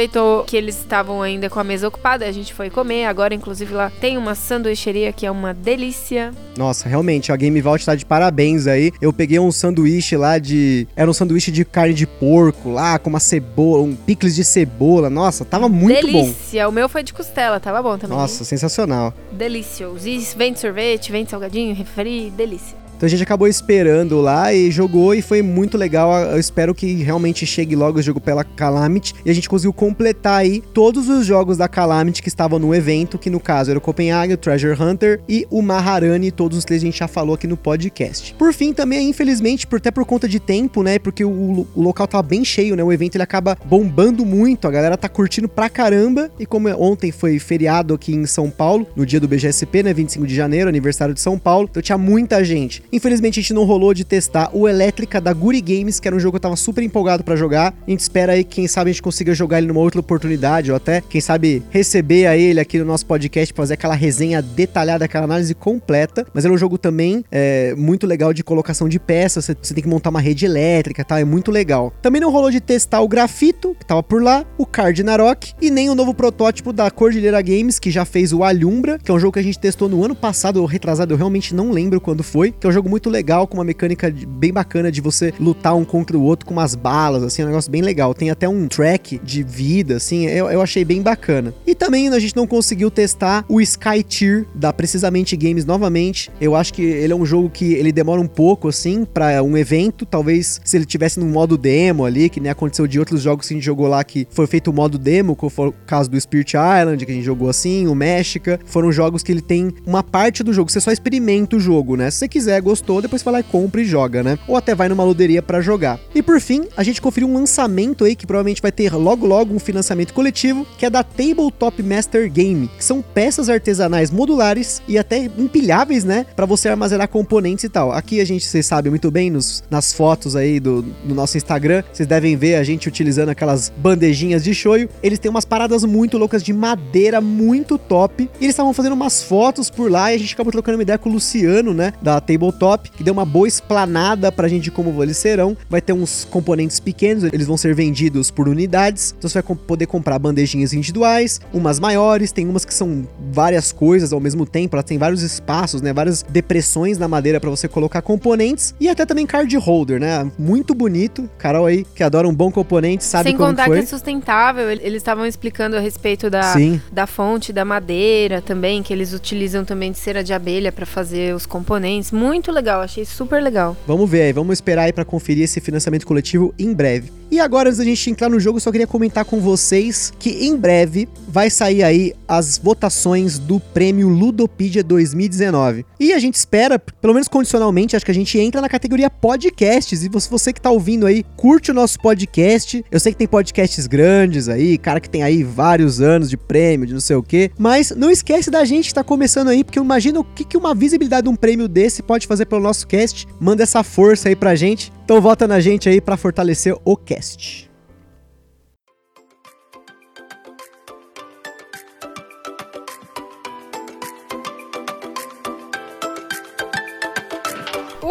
que 0.45 0.57
eles 0.57 0.77
estavam 0.77 1.21
ainda 1.21 1.49
com 1.49 1.59
a 1.59 1.63
mesa 1.63 1.87
ocupada, 1.87 2.25
a 2.25 2.31
gente 2.31 2.53
foi 2.53 2.69
comer. 2.69 3.05
Agora, 3.05 3.33
inclusive, 3.33 3.73
lá 3.73 3.91
tem 4.01 4.17
uma 4.17 4.35
sanduicheria 4.35 5.11
que 5.13 5.25
é 5.25 5.31
uma 5.31 5.53
delícia. 5.53 6.31
Nossa, 6.57 6.87
realmente, 6.87 7.31
a 7.31 7.35
Game 7.35 7.59
Vault 7.61 7.85
tá 7.85 7.95
de 7.95 8.05
parabéns 8.05 8.67
aí. 8.67 8.91
Eu 9.01 9.11
peguei 9.13 9.39
um 9.39 9.51
sanduíche 9.51 10.15
lá 10.17 10.37
de. 10.37 10.87
Era 10.95 11.09
um 11.09 11.13
sanduíche 11.13 11.51
de 11.51 11.65
carne 11.65 11.93
de 11.93 12.05
porco 12.05 12.69
lá, 12.69 12.99
com 12.99 13.09
uma 13.09 13.19
cebola, 13.19 13.83
um 13.83 13.95
picles 13.95 14.35
de 14.35 14.43
cebola. 14.43 15.09
Nossa, 15.09 15.45
tava 15.45 15.69
muito 15.69 16.07
bom. 16.07 16.23
delícia. 16.23 16.67
O 16.67 16.71
meu 16.71 16.89
foi 16.89 17.03
de 17.03 17.13
costela, 17.13 17.59
tava 17.59 17.81
bom 17.81 17.97
também. 17.97 18.17
Nossa, 18.17 18.43
sensacional. 18.43 19.13
Delicioso. 19.31 20.07
E 20.07 20.19
vem 20.35 20.55
sorvete, 20.55 21.11
vem 21.11 21.25
salgadinho, 21.25 21.75
refri, 21.75 22.31
delícia. 22.31 22.82
Então 23.03 23.07
a 23.07 23.09
gente 23.09 23.23
acabou 23.23 23.49
esperando 23.49 24.21
lá 24.21 24.53
e 24.53 24.71
jogou 24.71 25.13
e 25.13 25.21
foi 25.21 25.41
muito 25.41 25.77
legal. 25.77 26.17
Eu 26.21 26.39
espero 26.39 26.73
que 26.73 27.03
realmente 27.03 27.45
chegue 27.45 27.75
logo 27.75 27.99
o 27.99 28.01
jogo 28.01 28.21
pela 28.21 28.45
Calamity 28.45 29.13
e 29.25 29.29
a 29.29 29.33
gente 29.33 29.49
conseguiu 29.49 29.73
completar 29.73 30.39
aí 30.39 30.63
todos 30.73 31.09
os 31.09 31.25
jogos 31.25 31.57
da 31.57 31.67
Calamity 31.67 32.21
que 32.21 32.29
estavam 32.29 32.57
no 32.57 32.73
evento, 32.73 33.17
que 33.17 33.29
no 33.29 33.41
caso 33.41 33.71
era 33.71 33.77
o 33.77 33.81
Copenhagen, 33.81 34.35
o 34.35 34.37
Treasure 34.37 34.81
Hunter 34.81 35.19
e 35.27 35.45
o 35.51 35.61
Maharani, 35.61 36.31
todos 36.31 36.57
os 36.57 36.63
três 36.63 36.81
a 36.81 36.85
gente 36.85 36.97
já 36.97 37.09
falou 37.09 37.35
aqui 37.35 37.45
no 37.45 37.57
podcast. 37.57 38.33
Por 38.35 38.53
fim, 38.53 38.71
também, 38.71 39.09
infelizmente, 39.09 39.67
por, 39.67 39.79
até 39.79 39.91
por 39.91 40.05
conta 40.05 40.25
de 40.25 40.39
tempo, 40.39 40.81
né, 40.81 40.97
porque 40.97 41.25
o, 41.25 41.67
o 41.75 41.81
local 41.81 42.07
tava 42.07 42.23
bem 42.23 42.45
cheio, 42.45 42.73
né, 42.73 42.85
o 42.85 42.93
evento 42.93 43.17
ele 43.17 43.23
acaba 43.23 43.57
bombando 43.65 44.25
muito, 44.25 44.65
a 44.65 44.71
galera 44.71 44.95
tá 44.95 45.09
curtindo 45.09 45.49
pra 45.49 45.69
caramba 45.69 46.31
e 46.39 46.45
como 46.45 46.69
ontem 46.81 47.11
foi 47.11 47.37
feriado 47.37 47.93
aqui 47.93 48.15
em 48.15 48.25
São 48.25 48.49
Paulo, 48.49 48.87
no 48.95 49.05
dia 49.05 49.19
do 49.19 49.27
BGSP, 49.27 49.83
né, 49.83 49.93
25 49.93 50.25
de 50.25 50.33
janeiro, 50.33 50.69
aniversário 50.69 51.13
de 51.13 51.19
São 51.19 51.37
Paulo, 51.37 51.67
então 51.69 51.83
tinha 51.83 51.97
muita 51.97 52.41
gente. 52.45 52.81
Infelizmente 52.93 53.39
a 53.39 53.41
gente 53.41 53.55
não 53.55 53.63
rolou 53.63 53.91
de 53.91 54.05
testar 54.05 54.51
o 54.53 54.69
Elétrica 54.69 55.19
da 55.19 55.33
Guri 55.33 55.59
Games, 55.59 55.99
que 55.99 56.07
era 56.07 56.15
um 56.15 56.19
jogo 56.19 56.33
que 56.33 56.35
eu 56.35 56.41
tava 56.41 56.55
super 56.55 56.83
empolgado 56.83 57.23
pra 57.23 57.35
jogar. 57.35 57.73
A 57.87 57.89
gente 57.89 58.01
espera 58.01 58.33
aí 58.33 58.43
que 58.43 58.57
quem 58.57 58.67
sabe 58.67 58.91
a 58.91 58.93
gente 58.93 59.01
consiga 59.01 59.33
jogar 59.33 59.57
ele 59.57 59.65
numa 59.65 59.79
outra 59.79 59.99
oportunidade, 59.99 60.69
ou 60.69 60.77
até, 60.77 61.01
quem 61.01 61.19
sabe, 61.19 61.63
receber 61.71 62.27
a 62.27 62.37
ele 62.37 62.59
aqui 62.59 62.77
no 62.77 62.85
nosso 62.85 63.03
podcast 63.07 63.51
pra 63.51 63.63
fazer 63.63 63.73
aquela 63.73 63.95
resenha 63.95 64.43
detalhada, 64.43 65.05
aquela 65.05 65.23
análise 65.23 65.55
completa. 65.55 66.27
Mas 66.35 66.45
ele 66.45 66.53
é 66.53 66.55
um 66.55 66.57
jogo 66.57 66.77
também 66.77 67.25
é, 67.31 67.73
muito 67.75 68.05
legal 68.05 68.31
de 68.31 68.43
colocação 68.43 68.87
de 68.87 68.99
peças, 68.99 69.45
você, 69.45 69.55
tem 69.55 69.83
que 69.83 69.89
montar 69.89 70.11
uma 70.11 70.21
rede 70.21 70.45
elétrica 70.45 71.03
tal, 71.03 71.17
é 71.17 71.25
muito 71.25 71.49
legal. 71.49 71.91
Também 71.99 72.21
não 72.21 72.31
rolou 72.31 72.51
de 72.51 72.61
testar 72.61 73.01
o 73.01 73.07
Grafito, 73.07 73.75
que 73.79 73.87
tava 73.87 74.03
por 74.03 74.21
lá, 74.21 74.45
o 74.55 74.67
Card 74.67 75.01
Narok, 75.01 75.53
e 75.59 75.71
nem 75.71 75.89
o 75.89 75.95
novo 75.95 76.13
protótipo 76.13 76.71
da 76.71 76.91
Cordilheira 76.91 77.41
Games, 77.41 77.79
que 77.79 77.89
já 77.89 78.05
fez 78.05 78.31
o 78.31 78.43
Alhumbra, 78.43 78.99
que 78.99 79.09
é 79.09 79.13
um 79.15 79.19
jogo 79.19 79.33
que 79.33 79.39
a 79.39 79.43
gente 79.43 79.57
testou 79.57 79.89
no 79.89 80.05
ano 80.05 80.13
passado, 80.13 80.57
ou 80.57 80.67
retrasado, 80.67 81.11
eu 81.11 81.17
realmente 81.17 81.55
não 81.55 81.71
lembro 81.71 81.99
quando 81.99 82.21
foi, 82.21 82.51
que 82.51 82.67
é 82.67 82.69
um 82.69 82.73
jogo 82.73 82.82
muito 82.89 83.09
legal, 83.09 83.47
com 83.47 83.57
uma 83.57 83.63
mecânica 83.63 84.13
bem 84.27 84.51
bacana 84.51 84.91
de 84.91 85.01
você 85.01 85.33
lutar 85.39 85.75
um 85.75 85.85
contra 85.85 86.17
o 86.17 86.21
outro 86.21 86.45
com 86.45 86.53
umas 86.53 86.75
balas, 86.75 87.23
assim, 87.23 87.41
é 87.41 87.45
um 87.45 87.49
negócio 87.49 87.71
bem 87.71 87.81
legal. 87.81 88.13
Tem 88.13 88.29
até 88.29 88.47
um 88.47 88.67
track 88.67 89.19
de 89.23 89.43
vida, 89.43 89.97
assim, 89.97 90.25
eu, 90.25 90.49
eu 90.49 90.61
achei 90.61 90.83
bem 90.83 91.01
bacana. 91.01 91.53
E 91.65 91.75
também 91.75 92.07
a 92.09 92.19
gente 92.19 92.35
não 92.35 92.47
conseguiu 92.47 92.91
testar 92.91 93.45
o 93.47 93.61
Sky 93.61 94.03
Tier 94.03 94.45
da 94.53 94.71
Precisamente 94.71 95.35
Games 95.35 95.65
novamente. 95.65 96.31
Eu 96.39 96.55
acho 96.55 96.73
que 96.73 96.81
ele 96.81 97.13
é 97.13 97.15
um 97.15 97.25
jogo 97.25 97.49
que 97.49 97.73
ele 97.73 97.91
demora 97.91 98.21
um 98.21 98.27
pouco, 98.27 98.67
assim, 98.67 99.05
pra 99.05 99.41
um 99.43 99.57
evento. 99.57 100.05
Talvez 100.05 100.61
se 100.63 100.77
ele 100.77 100.85
tivesse 100.85 101.19
num 101.19 101.29
modo 101.29 101.57
demo 101.57 102.05
ali, 102.05 102.29
que 102.29 102.39
nem 102.39 102.51
aconteceu 102.51 102.87
de 102.87 102.99
outros 102.99 103.21
jogos 103.21 103.47
que 103.47 103.53
a 103.53 103.57
gente 103.57 103.65
jogou 103.65 103.87
lá, 103.87 104.03
que 104.03 104.27
foi 104.29 104.47
feito 104.47 104.69
o 104.69 104.73
modo 104.73 104.97
demo, 104.97 105.35
como 105.35 105.49
foi 105.49 105.69
o 105.69 105.73
caso 105.85 106.09
do 106.09 106.19
Spirit 106.19 106.55
Island, 106.55 107.05
que 107.05 107.11
a 107.11 107.15
gente 107.15 107.25
jogou 107.25 107.49
assim, 107.49 107.87
o 107.87 107.95
México. 107.95 108.51
Foram 108.65 108.91
jogos 108.91 109.23
que 109.23 109.31
ele 109.31 109.41
tem 109.41 109.73
uma 109.85 110.03
parte 110.03 110.43
do 110.43 110.53
jogo, 110.53 110.71
você 110.71 110.81
só 110.81 110.91
experimenta 110.91 111.55
o 111.55 111.59
jogo, 111.59 111.95
né? 111.95 112.09
Se 112.11 112.17
você 112.19 112.27
quiser, 112.27 112.61
gostou, 112.73 113.01
depois 113.01 113.21
vai 113.21 113.33
lá 113.33 113.39
e 113.39 113.43
compra 113.43 113.81
e 113.81 113.85
joga, 113.85 114.23
né? 114.23 114.39
Ou 114.47 114.57
até 114.57 114.73
vai 114.73 114.89
numa 114.89 115.03
loderia 115.03 115.43
pra 115.43 115.61
jogar. 115.61 115.99
E 116.15 116.23
por 116.23 116.41
fim, 116.41 116.65
a 116.75 116.83
gente 116.83 116.99
conferiu 116.99 117.29
um 117.29 117.33
lançamento 117.35 118.03
aí 118.03 118.15
que 118.15 118.25
provavelmente 118.25 118.61
vai 118.61 118.71
ter 118.71 118.91
logo 118.93 119.27
logo 119.27 119.53
um 119.53 119.59
financiamento 119.59 120.13
coletivo, 120.13 120.65
que 120.77 120.85
é 120.85 120.89
da 120.89 121.03
Tabletop 121.03 121.83
Master 121.83 122.31
Game, 122.31 122.67
que 122.75 122.83
são 122.83 123.01
peças 123.01 123.47
artesanais 123.47 124.09
modulares 124.09 124.81
e 124.87 124.97
até 124.97 125.29
empilháveis, 125.37 126.03
né, 126.03 126.25
Pra 126.35 126.45
você 126.45 126.67
armazenar 126.67 127.07
componentes 127.07 127.63
e 127.63 127.69
tal. 127.69 127.91
Aqui 127.91 128.19
a 128.19 128.25
gente, 128.25 128.45
vocês 128.45 128.65
sabem 128.65 128.89
muito 128.89 129.11
bem 129.11 129.29
nos, 129.29 129.63
nas 129.69 129.93
fotos 129.93 130.35
aí 130.35 130.59
do, 130.59 130.81
do 130.81 131.13
nosso 131.13 131.37
Instagram, 131.37 131.83
vocês 131.91 132.07
devem 132.07 132.35
ver 132.35 132.55
a 132.55 132.63
gente 132.63 132.87
utilizando 132.87 133.29
aquelas 133.29 133.71
bandejinhas 133.77 134.43
de 134.43 134.53
shoyu. 134.53 134.89
Eles 135.03 135.19
têm 135.19 135.29
umas 135.29 135.45
paradas 135.45 135.83
muito 135.83 136.17
loucas 136.17 136.41
de 136.41 136.53
madeira 136.53 137.21
muito 137.21 137.77
top. 137.77 138.23
E 138.39 138.45
eles 138.45 138.53
estavam 138.53 138.73
fazendo 138.73 138.93
umas 138.93 139.21
fotos 139.21 139.69
por 139.69 139.91
lá 139.91 140.11
e 140.11 140.15
a 140.15 140.17
gente 140.17 140.33
acabou 140.33 140.51
trocando 140.51 140.77
uma 140.77 140.83
ideia 140.83 140.97
com 140.97 141.09
o 141.09 141.13
Luciano, 141.13 141.73
né, 141.73 141.93
da 142.01 142.19
Tabletop 142.19 142.62
top, 142.63 142.89
que 142.91 143.03
deu 143.03 143.11
uma 143.11 143.25
boa 143.25 143.45
explanada 143.45 144.31
pra 144.31 144.47
gente 144.47 144.63
de 144.63 144.71
como 144.71 145.03
eles 145.03 145.17
serão. 145.17 145.57
Vai 145.69 145.81
ter 145.81 145.91
uns 145.91 146.23
componentes 146.23 146.79
pequenos, 146.79 147.25
eles 147.25 147.45
vão 147.45 147.57
ser 147.57 147.75
vendidos 147.75 148.31
por 148.31 148.47
unidades, 148.47 149.13
então 149.17 149.29
você 149.29 149.41
vai 149.41 149.57
poder 149.57 149.85
comprar 149.85 150.17
bandejinhas 150.17 150.71
individuais, 150.71 151.41
umas 151.53 151.77
maiores, 151.77 152.31
tem 152.31 152.47
umas 152.47 152.63
que 152.63 152.73
são 152.73 153.05
várias 153.33 153.73
coisas 153.73 154.13
ao 154.13 154.19
mesmo 154.21 154.45
tempo, 154.45 154.77
elas 154.77 154.85
têm 154.85 154.97
vários 154.97 155.21
espaços, 155.21 155.81
né, 155.81 155.91
várias 155.91 156.23
depressões 156.23 156.97
na 156.97 157.05
madeira 157.05 157.37
para 157.37 157.49
você 157.49 157.67
colocar 157.67 158.01
componentes 158.01 158.73
e 158.79 158.87
até 158.87 159.05
também 159.05 159.25
card 159.25 159.57
holder, 159.57 159.99
né? 159.99 160.31
Muito 160.39 160.73
bonito. 160.73 161.29
Carol 161.37 161.65
aí, 161.65 161.85
que 161.93 162.01
adora 162.01 162.27
um 162.29 162.33
bom 162.33 162.49
componente, 162.49 163.03
sabe 163.03 163.29
Sem 163.29 163.37
como 163.37 163.49
contar 163.49 163.65
foi. 163.65 163.79
que 163.79 163.83
é 163.83 163.87
sustentável, 163.87 164.71
eles 164.71 165.01
estavam 165.01 165.25
explicando 165.25 165.75
a 165.75 165.79
respeito 165.81 166.29
da, 166.29 166.53
da 166.91 167.05
fonte 167.05 167.51
da 167.51 167.65
madeira 167.65 168.41
também, 168.41 168.81
que 168.81 168.93
eles 168.93 169.13
utilizam 169.13 169.65
também 169.65 169.91
de 169.91 169.97
cera 169.97 170.23
de 170.23 170.31
abelha 170.31 170.71
para 170.71 170.85
fazer 170.85 171.35
os 171.35 171.45
componentes. 171.45 172.11
Muito 172.11 172.42
legal, 172.51 172.81
achei 172.81 173.05
super 173.05 173.41
legal. 173.41 173.75
Vamos 173.85 174.09
ver 174.09 174.23
aí, 174.23 174.33
vamos 174.33 174.53
esperar 174.53 174.83
aí 174.83 174.93
para 174.93 175.05
conferir 175.05 175.43
esse 175.43 175.61
financiamento 175.61 176.05
coletivo 176.05 176.53
em 176.57 176.73
breve. 176.73 177.11
E 177.33 177.39
agora, 177.39 177.69
antes 177.69 177.79
da 177.79 177.83
gente 177.83 178.11
entrar 178.11 178.29
no 178.29 178.39
jogo, 178.39 178.57
eu 178.57 178.61
só 178.61 178.71
queria 178.71 178.85
comentar 178.85 179.25
com 179.25 179.39
vocês 179.39 180.13
que 180.19 180.45
em 180.45 180.55
breve 180.55 181.09
vai 181.27 181.49
sair 181.49 181.81
aí 181.81 182.13
as 182.27 182.59
votações 182.59 183.39
do 183.39 183.59
prêmio 183.59 184.07
Ludopedia 184.07 184.83
2019. 184.83 185.83
E 185.99 186.13
a 186.13 186.19
gente 186.19 186.35
espera, 186.35 186.77
pelo 186.77 187.11
menos 187.11 187.27
condicionalmente, 187.27 187.95
acho 187.95 188.05
que 188.05 188.11
a 188.11 188.13
gente 188.13 188.37
entra 188.37 188.61
na 188.61 188.69
categoria 188.69 189.09
podcasts. 189.09 190.03
E 190.03 190.09
você, 190.09 190.53
que 190.53 190.61
tá 190.61 190.69
ouvindo 190.69 191.07
aí, 191.07 191.25
curte 191.35 191.71
o 191.71 191.73
nosso 191.73 191.99
podcast. 192.01 192.85
Eu 192.91 192.99
sei 192.99 193.11
que 193.11 193.17
tem 193.17 193.27
podcasts 193.27 193.87
grandes 193.87 194.47
aí, 194.47 194.77
cara 194.77 194.99
que 194.99 195.09
tem 195.09 195.23
aí 195.23 195.43
vários 195.43 196.01
anos 196.01 196.29
de 196.29 196.37
prêmio, 196.37 196.85
de 196.85 196.93
não 196.93 197.01
sei 197.01 197.15
o 197.15 197.23
quê. 197.23 197.49
Mas 197.57 197.89
não 197.89 198.11
esquece 198.11 198.51
da 198.51 198.63
gente 198.63 198.89
que 198.89 198.93
tá 198.93 199.03
começando 199.03 199.47
aí, 199.47 199.63
porque 199.63 199.79
eu 199.79 199.83
imagino 199.83 200.19
o 200.19 200.23
que, 200.23 200.43
que 200.43 200.55
uma 200.55 200.75
visibilidade 200.75 201.23
de 201.23 201.29
um 201.29 201.35
prêmio 201.35 201.67
desse 201.67 202.03
pode 202.03 202.27
fazer 202.27 202.45
pelo 202.45 202.61
nosso 202.61 202.85
cast. 202.85 203.27
Manda 203.39 203.63
essa 203.63 203.81
força 203.81 204.29
aí 204.29 204.35
pra 204.35 204.53
gente. 204.53 204.93
Então 205.03 205.21
vota 205.21 205.47
na 205.47 205.59
gente 205.59 205.89
aí 205.89 205.99
para 205.99 206.15
fortalecer 206.15 206.75
o 206.85 206.95
cast. 206.95 207.69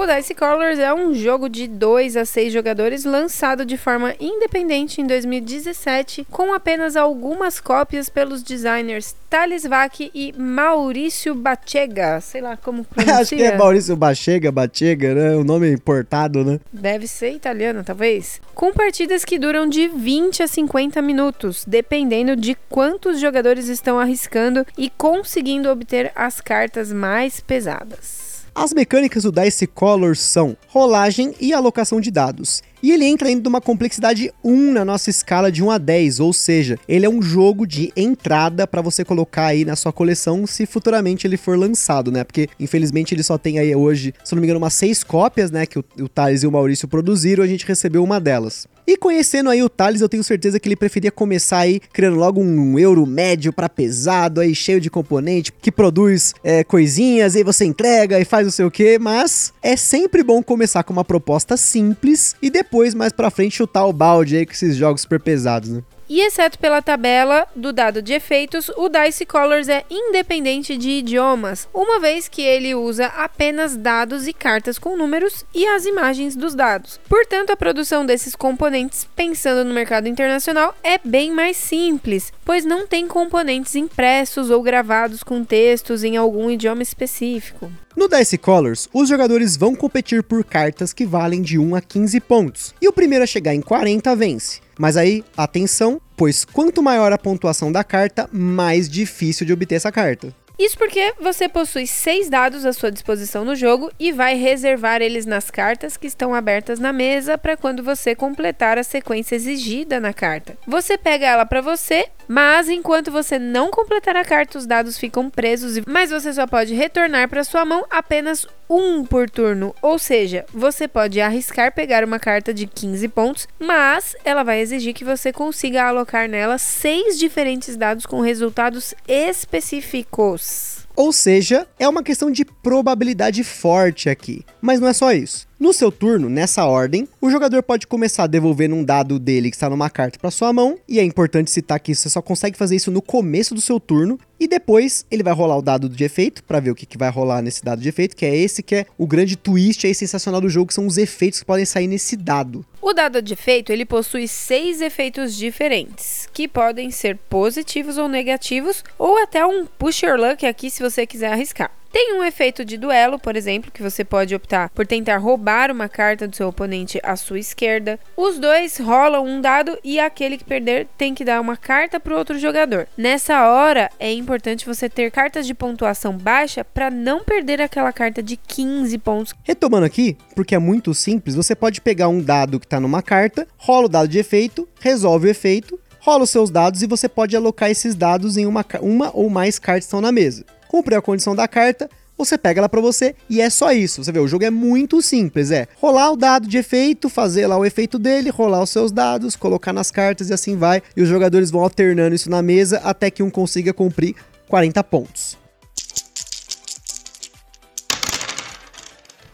O 0.03 0.07
Dice 0.17 0.35
Colors 0.35 0.81
é 0.81 0.93
um 0.93 1.15
jogo 1.15 1.49
de 1.49 1.69
2 1.69 2.17
a 2.17 2.25
6 2.25 2.53
jogadores 2.53 3.05
lançado 3.05 3.65
de 3.65 3.77
forma 3.77 4.13
independente 4.19 5.01
em 5.01 5.07
2017, 5.07 6.27
com 6.29 6.53
apenas 6.53 6.97
algumas 6.97 7.61
cópias 7.61 8.09
pelos 8.09 8.43
designers 8.43 9.15
Thales 9.31 9.63
Vac 9.63 10.11
e 10.13 10.35
Maurício 10.37 11.37
Bachega. 11.37 12.21
Sei 12.21 12.41
lá 12.41 12.57
como 12.57 12.83
pronuncia. 12.83 13.15
Acho 13.23 13.37
que 13.37 13.45
é 13.45 13.57
Maurício 13.57 13.95
Bachega, 13.95 14.51
Bachega, 14.51 15.15
né? 15.15 15.37
O 15.37 15.45
nome 15.45 15.71
importado, 15.71 16.45
né? 16.45 16.59
Deve 16.73 17.07
ser 17.07 17.31
italiano, 17.31 17.85
talvez. 17.85 18.41
Com 18.57 18.73
partidas 18.73 19.25
que 19.25 19.39
duram 19.39 19.69
de 19.69 19.87
20 19.87 20.43
a 20.43 20.49
50 20.49 21.01
minutos, 21.01 21.65
dependendo 21.65 22.35
de 22.35 22.57
quantos 22.69 23.21
jogadores 23.21 23.69
estão 23.69 24.01
arriscando 24.01 24.67
e 24.77 24.91
conseguindo 24.91 25.71
obter 25.71 26.11
as 26.17 26.41
cartas 26.41 26.93
mais 26.93 27.39
pesadas. 27.39 28.22
As 28.55 28.75
mecânicas 28.75 29.23
do 29.23 29.33
Dice 29.33 29.67
Colors 29.67 30.21
são 30.21 30.55
rolagem 30.69 31.35
e 31.41 31.55
alocação 31.55 31.99
de 32.03 32.11
dados. 32.11 32.63
E 32.83 32.91
ele 32.91 33.07
entra 33.07 33.29
dentro 33.29 33.45
de 33.45 33.49
uma 33.49 33.63
complexidade 33.63 34.31
1 34.45 34.73
na 34.73 34.85
nossa 34.85 35.09
escala 35.09 35.51
de 35.51 35.63
1 35.63 35.71
a 35.71 35.79
10, 35.79 36.21
ou 36.21 36.35
seja, 36.35 36.79
ele 36.87 37.07
é 37.07 37.09
um 37.09 37.23
jogo 37.23 37.67
de 37.67 37.91
entrada 37.97 38.67
para 38.67 38.83
você 38.83 39.05
colocar 39.05 39.47
aí 39.47 39.65
na 39.65 39.75
sua 39.75 39.93
coleção 39.93 40.47
se 40.47 40.67
futuramente 40.67 41.27
ele 41.27 41.39
for 41.39 41.57
lançado, 41.57 42.13
né? 42.13 42.25
Porque 42.25 42.47
infelizmente 42.61 43.15
ele 43.15 43.23
só 43.23 43.39
tem 43.39 43.59
aí 43.59 43.75
hoje, 43.75 44.13
se 44.23 44.35
não 44.35 44.41
me 44.41 44.47
engano, 44.47 44.59
umas 44.59 44.75
6 44.75 45.03
cópias, 45.03 45.51
né, 45.51 45.65
que 45.65 45.79
o, 45.79 45.85
o 46.01 46.09
Thales 46.09 46.43
e 46.43 46.47
o 46.47 46.53
Maurício 46.53 46.87
produziram, 46.87 47.43
a 47.43 47.47
gente 47.47 47.67
recebeu 47.67 48.05
uma 48.05 48.21
delas. 48.21 48.67
E 48.93 48.97
conhecendo 48.99 49.49
aí 49.49 49.63
o 49.63 49.71
Thales, 49.71 50.03
eu 50.03 50.09
tenho 50.09 50.23
certeza 50.23 50.61
que 50.61 50.69
ele 50.69 50.77
preferia 50.77 51.11
começar 51.11 51.61
aí 51.61 51.81
criando 51.95 52.19
logo 52.19 52.43
um 52.43 52.79
euro 52.79 53.07
médio 53.07 53.51
para 53.51 53.67
pesado 53.67 54.39
aí, 54.39 54.55
cheio 54.55 54.79
de 54.79 54.91
componente, 54.91 55.51
que 55.51 55.73
produz 55.73 56.35
é, 56.45 56.63
coisinhas, 56.63 57.35
aí 57.35 57.43
você 57.43 57.65
entrega 57.65 58.21
e 58.21 58.25
faz 58.27 58.47
não 58.47 58.53
sei 58.53 58.67
o 58.67 58.71
que, 58.71 58.99
mas 58.99 59.51
é 59.63 59.77
sempre 59.77 60.23
bom 60.23 60.43
começar 60.43 60.83
com 60.83 60.93
uma 60.93 61.07
proposta 61.07 61.57
simples 61.57 62.37
e 62.43 62.51
depois, 62.51 62.93
mais 62.93 63.15
pra 63.15 63.31
frente, 63.31 63.57
chutar 63.57 63.87
o 63.87 63.95
balde 63.95 64.37
aí 64.37 64.45
com 64.45 64.53
esses 64.53 64.77
jogos 64.77 65.01
super 65.01 65.21
pesados, 65.21 65.71
né? 65.71 65.83
E 66.15 66.21
exceto 66.21 66.59
pela 66.59 66.83
tabela 66.83 67.47
do 67.57 67.73
dado 67.73 68.03
de 68.03 68.13
efeitos, 68.13 68.71
o 68.77 68.91
Dice 68.91 69.25
Colors 69.25 69.67
é 69.67 69.83
independente 69.91 70.77
de 70.77 70.91
idiomas, 70.91 71.67
uma 71.73 71.99
vez 71.99 72.29
que 72.29 72.43
ele 72.43 72.75
usa 72.75 73.07
apenas 73.07 73.79
dados 73.79 74.27
e 74.27 74.35
cartas 74.35 74.79
com 74.79 74.95
números 74.95 75.43
e 75.55 75.67
as 75.67 75.87
imagens 75.87 76.37
dos 76.37 76.55
dados. 76.55 77.01
Portanto, 77.09 77.49
a 77.49 77.57
produção 77.57 78.05
desses 78.05 78.37
componentes, 78.37 79.09
pensando 79.17 79.67
no 79.67 79.73
mercado 79.73 80.07
internacional, 80.07 80.77
é 80.85 80.99
bem 81.03 81.33
mais 81.33 81.57
simples, 81.57 82.31
pois 82.45 82.63
não 82.63 82.87
tem 82.87 83.09
componentes 83.09 83.75
impressos 83.75 84.51
ou 84.51 84.63
gravados 84.63 85.23
com 85.23 85.43
textos 85.43 86.05
em 86.05 86.19
algum 86.19 86.51
idioma 86.51 86.83
específico. 86.83 87.73
No 87.97 88.07
Dice 88.07 88.37
Colors, 88.37 88.87
os 88.93 89.09
jogadores 89.09 89.57
vão 89.57 89.75
competir 89.75 90.23
por 90.23 90.45
cartas 90.45 90.93
que 90.93 91.07
valem 91.07 91.41
de 91.41 91.59
1 91.59 91.75
a 91.75 91.81
15 91.81 92.21
pontos, 92.21 92.75
e 92.83 92.87
o 92.87 92.93
primeiro 92.93 93.25
a 93.25 93.27
chegar 93.27 93.55
em 93.55 93.63
40 93.63 94.15
vence. 94.15 94.62
Mas 94.79 94.97
aí, 94.97 95.25
atenção, 95.37 96.01
pois 96.17 96.45
quanto 96.45 96.83
maior 96.83 97.13
a 97.13 97.19
pontuação 97.19 97.71
da 97.71 97.85
carta, 97.85 98.29
mais 98.33 98.89
difícil 98.89 99.47
de 99.47 99.53
obter 99.53 99.77
essa 99.77 99.93
carta. 99.93 100.35
Isso 100.59 100.79
porque 100.79 101.15
você 101.21 101.49
possui 101.49 101.87
seis 101.87 102.29
dados 102.29 102.65
à 102.65 102.73
sua 102.73 102.93
disposição 102.93 103.45
no 103.45 103.57
jogo 103.57 103.91
e 103.99 104.13
vai 104.13 104.37
reservar 104.37 105.03
eles 105.03 105.27
nas 105.27 105.51
cartas 105.51 105.97
que 105.97 106.07
estão 106.07 106.35
abertas 106.35 106.79
na 106.79 106.93
mesa 106.93 107.37
para 107.37 107.57
quando 107.57 107.83
você 107.83 108.15
completar 108.15 108.79
a 108.79 108.85
sequência 108.85 109.35
exigida 109.35 109.99
na 109.99 110.13
carta. 110.13 110.57
Você 110.67 110.97
pega 110.97 111.27
ela 111.27 111.45
para 111.47 111.61
você, 111.61 112.07
mas 112.29 112.69
enquanto 112.69 113.11
você 113.11 113.39
não 113.39 113.71
completar 113.71 114.17
a 114.17 114.25
carta, 114.25 114.59
os 114.59 114.67
dados 114.67 114.99
ficam 114.99 115.29
presos, 115.29 115.81
mas 115.87 116.11
você 116.11 116.33
só 116.33 116.47
pode 116.47 116.75
retornar 116.75 117.29
para 117.29 117.45
sua 117.45 117.65
mão 117.65 117.85
apenas 117.91 118.47
um 118.69 119.05
por 119.05 119.29
turno. 119.29 119.75
Ou 119.83 119.99
seja, 119.99 120.45
você 120.53 120.89
pode 120.89 121.21
arriscar 121.21 121.73
pegar 121.73 122.05
uma 122.05 122.19
carta 122.19 122.55
de 122.55 122.67
15 122.67 123.09
pontos, 123.09 123.49
mas 123.59 124.17
ela 124.25 124.43
vai 124.43 124.61
exigir 124.61 124.95
que 124.95 125.05
você 125.05 125.33
consiga 125.33 125.85
alocar 125.85 126.29
nela 126.29 126.59
seis 126.59 127.19
diferentes 127.19 127.77
dados 127.77 128.07
com 128.07 128.21
resultados 128.21 128.95
específicos. 129.07 130.83
Ou 130.95 131.13
seja, 131.13 131.67
é 131.79 131.89
uma 131.89 132.03
questão 132.03 132.31
de 132.31 132.45
probabilidade 132.45 133.43
forte 133.43 134.11
aqui. 134.11 134.45
Mas 134.61 134.79
não 134.79 134.89
é 134.89 134.93
só 134.93 135.13
isso. 135.13 135.47
No 135.63 135.73
seu 135.73 135.93
turno, 135.93 136.29
nessa 136.29 136.67
ordem, 136.67 137.07
o 137.21 137.31
jogador 137.31 137.63
pode 137.63 137.87
começar 137.87 138.27
devolvendo 138.27 138.75
um 138.75 138.83
dado 138.83 139.17
dele 139.17 139.49
que 139.49 139.55
está 139.55 139.71
numa 139.71 139.89
carta 139.89 140.19
para 140.19 140.29
sua 140.29 140.53
mão, 140.53 140.77
e 140.89 140.99
é 140.99 141.05
importante 141.05 141.53
citar 141.53 141.79
que 141.79 141.95
você 141.95 142.11
só 142.11 142.21
consegue 142.21 142.59
fazer 142.59 142.75
isso 142.75 142.91
no 142.91 143.01
começo 143.01 143.55
do 143.55 143.61
seu 143.61 143.79
turno, 143.79 144.19
e 144.41 144.49
depois 144.49 145.07
ele 145.09 145.23
vai 145.23 145.33
rolar 145.33 145.57
o 145.57 145.63
dado 145.63 145.89
de 145.89 146.03
efeito 146.03 146.43
para 146.43 146.59
ver 146.59 146.73
o 146.73 146.75
que, 146.75 146.85
que 146.85 146.99
vai 146.99 147.09
rolar 147.11 147.43
nesse 147.43 147.63
dado 147.63 147.81
de 147.81 147.89
efeito, 147.89 148.17
que 148.17 148.27
é 148.27 148.35
esse 148.35 148.61
que 148.61 148.75
é 148.75 148.87
o 148.99 149.07
grande 149.07 149.37
twist 149.37 149.87
aí 149.87 149.95
sensacional 149.95 150.41
do 150.41 150.49
jogo, 150.49 150.67
que 150.67 150.75
são 150.75 150.85
os 150.85 150.99
efeitos 150.99 151.39
que 151.39 151.47
podem 151.47 151.65
sair 151.65 151.87
nesse 151.87 152.17
dado. 152.17 152.67
O 152.81 152.93
dado 152.93 153.23
de 153.23 153.33
efeito, 153.33 153.71
ele 153.71 153.85
possui 153.85 154.27
seis 154.27 154.81
efeitos 154.81 155.33
diferentes, 155.37 156.29
que 156.33 156.49
podem 156.49 156.91
ser 156.91 157.17
positivos 157.31 157.99
ou 157.99 158.09
negativos, 158.09 158.83
ou 158.99 159.17
até 159.23 159.47
um 159.47 159.65
push 159.65 160.03
your 160.03 160.19
luck 160.19 160.45
aqui 160.45 160.69
se 160.69 160.83
você 160.83 161.07
quiser 161.07 161.33
arriscar. 161.33 161.71
Tem 161.93 162.15
um 162.15 162.25
efeito 162.25 162.65
de 162.65 162.79
duelo, 162.79 163.19
por 163.19 163.37
exemplo, 163.37 163.71
que 163.71 163.83
você 163.83 164.03
pode 164.03 164.35
optar 164.35 164.71
por 164.71 164.87
tentar 164.87 165.19
roubar 165.19 165.71
uma 165.71 165.91
carta 165.91 166.27
do 166.27 166.35
seu 166.35 166.49
oponente 166.49 166.99
à 167.03 167.17
sua 167.17 167.39
esquerda. 167.39 168.01
Os 168.17 168.39
dois 168.39 168.79
rolam 168.79 169.27
um 169.27 169.43
dado 169.43 169.79
e 169.85 170.01
aquele 170.01 170.39
que 170.39 170.45
perder 170.45 170.89
tem 170.97 171.15
que 171.15 171.23
dar 171.23 171.39
uma 171.39 171.55
carta 171.55 172.01
para 172.01 172.15
o 172.15 172.17
outro 172.17 172.39
jogador. 172.39 172.89
Nessa 172.97 173.47
hora, 173.47 173.91
é 174.01 174.11
importante 174.11 174.65
você 174.65 174.89
ter 174.89 175.11
cartas 175.11 175.47
de 175.47 175.53
pontuação 175.53 176.17
baixa 176.17 176.65
para 176.65 176.91
não 176.91 177.23
perder 177.23 177.61
aquela 177.61 177.93
carta 177.93 178.23
de 178.23 178.39
15 178.39 178.97
pontos. 178.97 179.35
Retomando 179.43 179.85
aqui, 179.85 180.17
porque 180.35 180.55
é 180.55 180.59
muito 180.59 180.95
simples, 180.95 181.35
você 181.35 181.55
pode 181.55 181.83
pegar 181.83 182.09
um 182.09 182.23
dado 182.23 182.59
que 182.59 182.65
está 182.65 182.81
numa 182.81 183.03
carta, 183.03 183.47
rola 183.59 183.85
o 183.85 183.91
dado 183.91 184.09
de 184.09 184.19
efeito, 184.19 184.67
resolve 184.81 185.29
o 185.29 185.31
efeito, 185.31 185.79
rola 186.01 186.25
os 186.25 186.31
seus 186.31 186.51
dados 186.51 186.83
e 186.83 186.87
você 186.87 187.07
pode 187.07 187.37
alocar 187.37 187.71
esses 187.71 187.95
dados 187.95 188.39
em 188.39 188.47
uma, 188.47 188.65
uma 188.81 189.11
ou 189.13 189.29
mais 189.29 189.59
cartas 189.59 189.85
que 189.85 189.89
estão 189.89 190.01
na 190.01 190.11
mesa 190.11 190.47
cumpriu 190.73 190.99
a 190.99 191.03
condição 191.03 191.37
da 191.37 191.47
carta, 191.47 191.91
você 192.17 192.39
pega 192.39 192.61
ela 192.61 192.69
para 192.69 192.81
você 192.81 193.15
e 193.29 193.43
é 193.43 193.51
só 193.51 193.73
isso. 193.73 194.03
Você 194.03 194.11
vê, 194.11 194.19
o 194.19 194.27
jogo 194.27 194.43
é 194.43 194.51
muito 194.51 195.03
simples, 195.03 195.51
é 195.51 195.69
rolar 195.77 196.11
o 196.13 196.17
dado 196.17 196.49
de 196.49 196.57
efeito, 196.57 197.11
fazer 197.11 197.47
lá 197.47 197.59
o 197.59 197.65
efeito 197.65 197.99
dele, 197.99 198.31
rolar 198.31 198.63
os 198.63 198.71
seus 198.71 198.91
dados, 198.91 199.37
colocar 199.37 199.73
nas 199.75 199.91
cartas 199.91 200.31
e 200.31 200.33
assim 200.33 200.57
vai. 200.57 200.83
E 200.97 201.03
os 201.03 201.09
jogadores 201.09 201.51
vão 201.51 201.63
alternando 201.63 202.15
isso 202.15 202.31
na 202.31 202.41
mesa 202.41 202.79
até 202.79 203.11
que 203.11 203.23
um 203.23 203.29
consiga 203.29 203.75
cumprir 203.75 204.15
40 204.49 204.83
pontos. 204.85 205.42